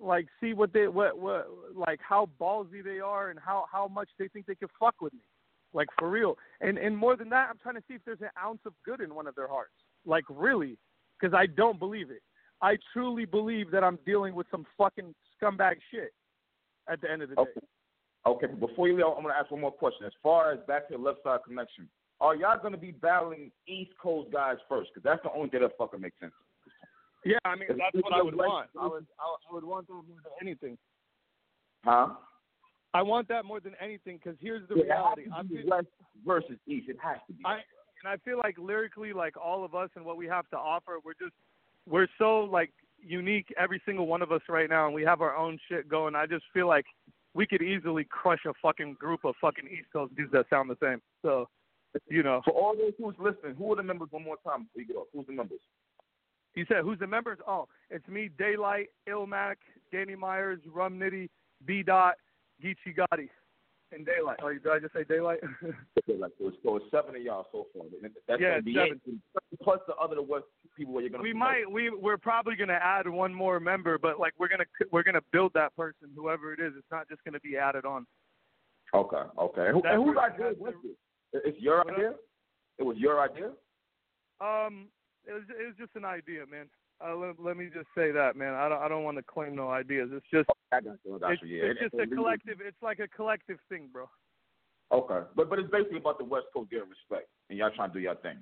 [0.03, 4.09] like see what they what what like how ballsy they are and how how much
[4.19, 5.21] they think they can fuck with me.
[5.73, 6.37] Like for real.
[6.61, 9.01] And and more than that, I'm trying to see if there's an ounce of good
[9.01, 9.75] in one of their hearts.
[10.05, 10.79] Like really,
[11.21, 12.23] because I don't believe it.
[12.61, 16.13] I truly believe that I'm dealing with some fucking scumbag shit
[16.89, 17.43] at the end of the day.
[17.43, 17.67] Okay.
[18.27, 20.07] Okay, but before you leave, I'm going to ask one more question.
[20.07, 21.89] As far as back to the left side connection,
[22.21, 24.91] are y'all going to be battling East Coast guys first?
[24.93, 26.33] Because that's the only thing that fucking makes sense.
[27.25, 28.71] Yeah, I mean that's what I would want.
[28.81, 30.79] I would I would want that more than anything.
[31.85, 32.09] Huh?
[32.93, 35.25] I want that more than anything because here's the yeah, reality.
[35.35, 35.87] I'm West
[36.27, 36.89] versus East.
[36.89, 37.43] It has to be.
[37.45, 37.61] I
[38.03, 40.99] and I feel like lyrically, like all of us and what we have to offer,
[41.05, 41.35] we're just
[41.89, 45.37] we're so like unique, every single one of us right now, and we have our
[45.37, 46.15] own shit going.
[46.15, 46.87] I just feel like
[47.35, 50.77] we could easily crush a fucking group of fucking East Coast dudes that sound the
[50.83, 51.01] same.
[51.23, 51.49] So,
[52.09, 52.43] you know.
[52.45, 54.97] For all those who's listening, who are the members one more time before you get
[54.97, 55.07] off?
[55.13, 55.61] Who's the members?
[56.55, 59.57] He said, "Who's the members?" Oh, it's me, Daylyt, Illmac,
[59.93, 61.29] Danny Myers, Rum Nitty,
[61.65, 62.15] B Dot,
[62.63, 63.29] Geechee Gotti,
[63.93, 64.37] and Daylyt.
[64.43, 65.39] Oh, did I just say Daylyt?
[66.09, 66.31] Daylyt.
[66.39, 67.87] So it's, so it's seven of y'all so far.
[68.27, 69.01] That's yeah, seven.
[69.63, 70.47] Plus the other the West
[70.81, 71.23] people where you're gonna.
[71.23, 71.71] We might.
[71.71, 75.53] We we're probably gonna add one more member, but like we're gonna we're gonna build
[75.55, 76.73] that person, whoever it is.
[76.77, 78.07] It's not just gonna be added on.
[78.95, 79.23] Okay.
[79.39, 79.67] Okay.
[79.69, 81.43] And, and whose idea was it?
[81.45, 82.15] It's your idea.
[82.79, 83.51] It was your idea.
[84.41, 84.89] Um,
[85.27, 86.67] it was it was just an idea, man.
[87.03, 88.55] Uh, let, let me just say that, man.
[88.55, 90.09] I don't I don't want to claim no ideas.
[90.13, 91.21] It's just I got you.
[91.23, 91.63] It's, yeah.
[91.65, 92.59] it's just a collective.
[92.67, 94.07] It's like a collective thing, bro.
[94.93, 97.95] Okay, but but it's basically about the West Coast getting respect, and y'all trying to
[97.95, 98.39] do your thing.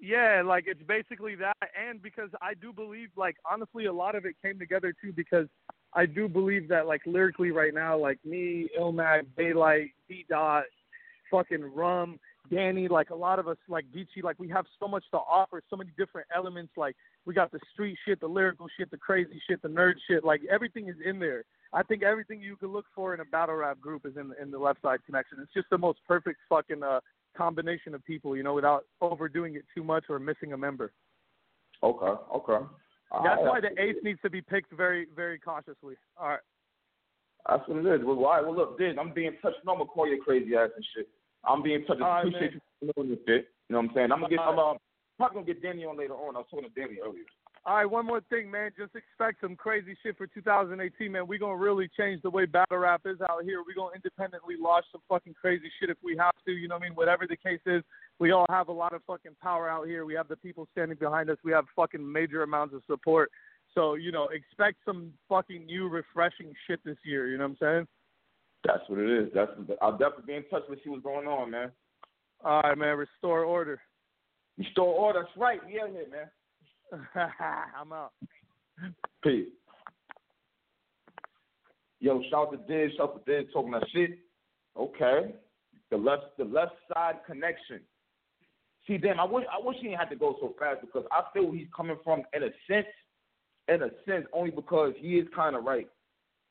[0.00, 4.24] Yeah, like it's basically that, and because I do believe, like honestly, a lot of
[4.24, 5.48] it came together too because
[5.92, 10.64] I do believe that, like lyrically right now, like me, Illmac, Daylyt, D Dot,
[11.30, 12.20] fucking Rum,
[12.50, 15.62] Danny, like a lot of us, like Geechee, like we have so much to offer,
[15.68, 16.72] so many different elements.
[16.76, 16.94] Like
[17.26, 20.24] we got the street shit, the lyrical shit, the crazy shit, the nerd shit.
[20.24, 21.44] Like everything is in there.
[21.72, 24.50] I think everything you could look for in a battle rap group is in in
[24.50, 25.38] the Left Side Connection.
[25.42, 27.00] It's just the most perfect fucking uh
[27.38, 30.92] combination of people, you know, without overdoing it too much or missing a member.
[31.82, 32.66] Okay, okay.
[33.24, 35.94] That's why the ace needs to be picked very, very cautiously.
[36.20, 36.40] All right.
[37.48, 38.04] That's what it is.
[38.04, 38.40] Well, why?
[38.40, 39.56] Well, look, Diz, I'm being touched.
[39.66, 41.08] I'm gonna call you crazy ass and shit.
[41.44, 42.02] I'm being touched.
[42.02, 43.48] I appreciate right, you knowing this shit.
[43.68, 44.12] You know what I'm saying?
[44.12, 44.40] I'm gonna get.
[44.40, 44.74] I'm, uh,
[45.16, 46.36] probably gonna get Danny on later on.
[46.36, 47.24] I was talking to Danny earlier.
[47.68, 48.70] All right, one more thing, man.
[48.78, 51.26] Just expect some crazy shit for 2018, man.
[51.26, 53.58] We're going to really change the way battle rap is out here.
[53.58, 56.52] We're going to independently launch some fucking crazy shit if we have to.
[56.52, 56.94] You know what I mean?
[56.94, 57.82] Whatever the case is,
[58.18, 60.06] we all have a lot of fucking power out here.
[60.06, 61.36] We have the people standing behind us.
[61.44, 63.30] We have fucking major amounts of support.
[63.74, 67.28] So, you know, expect some fucking new, refreshing shit this year.
[67.28, 67.88] You know what I'm saying?
[68.64, 69.28] That's what it is.
[69.34, 69.50] That's
[69.82, 71.70] I'll definitely be in touch with see what's going on, man.
[72.42, 72.96] All right, man.
[72.96, 73.78] Restore order.
[74.56, 75.20] Restore order.
[75.20, 75.60] That's right.
[75.66, 76.30] We out here, man.
[77.14, 78.12] I'm out.
[79.22, 79.48] Peace.
[82.00, 84.18] Yo, shout out to Diz, shout out to Diz talking that shit.
[84.76, 85.34] Okay.
[85.90, 87.80] The left the left side connection.
[88.86, 91.22] See, damn, I wish I wish he didn't have to go so fast because I
[91.32, 92.86] feel he's coming from in a sense,
[93.68, 95.88] in a sense, only because he is kind of right.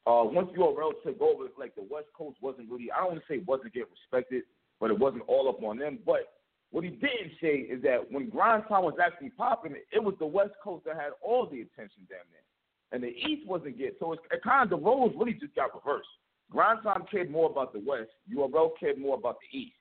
[0.05, 3.33] Uh, once URL took over, like the West Coast wasn't really, I don't want to
[3.33, 4.43] say wasn't getting respected,
[4.79, 5.99] but it wasn't all up on them.
[6.05, 6.31] But
[6.71, 10.25] what he didn't say is that when Grind Time was actually popping, it was the
[10.25, 12.43] West Coast that had all the attention damn near.
[12.91, 15.73] And the East wasn't getting, so it's, it kind of, the roles really just got
[15.73, 16.07] reversed.
[16.51, 19.75] Grind Time cared more about the West, URL cared more about the East.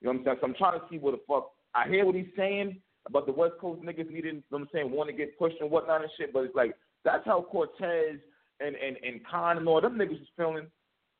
[0.00, 0.36] You know what I'm saying?
[0.40, 3.32] So I'm trying to see what the fuck, I hear what he's saying about the
[3.32, 6.02] West Coast niggas needing, you know what I'm saying, want to get pushed and whatnot
[6.02, 6.74] and shit, but it's like,
[7.04, 8.18] that's how Cortez
[8.60, 10.66] and and and Khan and all them niggas was filming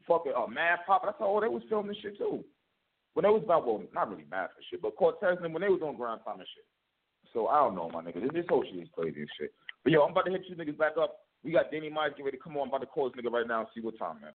[0.06, 1.02] fucking uh, Mad Pop.
[1.04, 2.44] That's how all they was filming this shit too.
[3.14, 5.68] When they was about well, not really math and shit, but Cortez and when they
[5.68, 6.66] was on grind time and shit.
[7.32, 8.22] So I don't know, my nigga.
[8.22, 9.52] This, this whole shit is crazy and shit.
[9.82, 11.18] But yo, I'm about to hit you niggas back up.
[11.42, 12.62] We got Danny Myers getting ready to come on.
[12.62, 14.22] I'm about to call this nigga right now and see what time, man.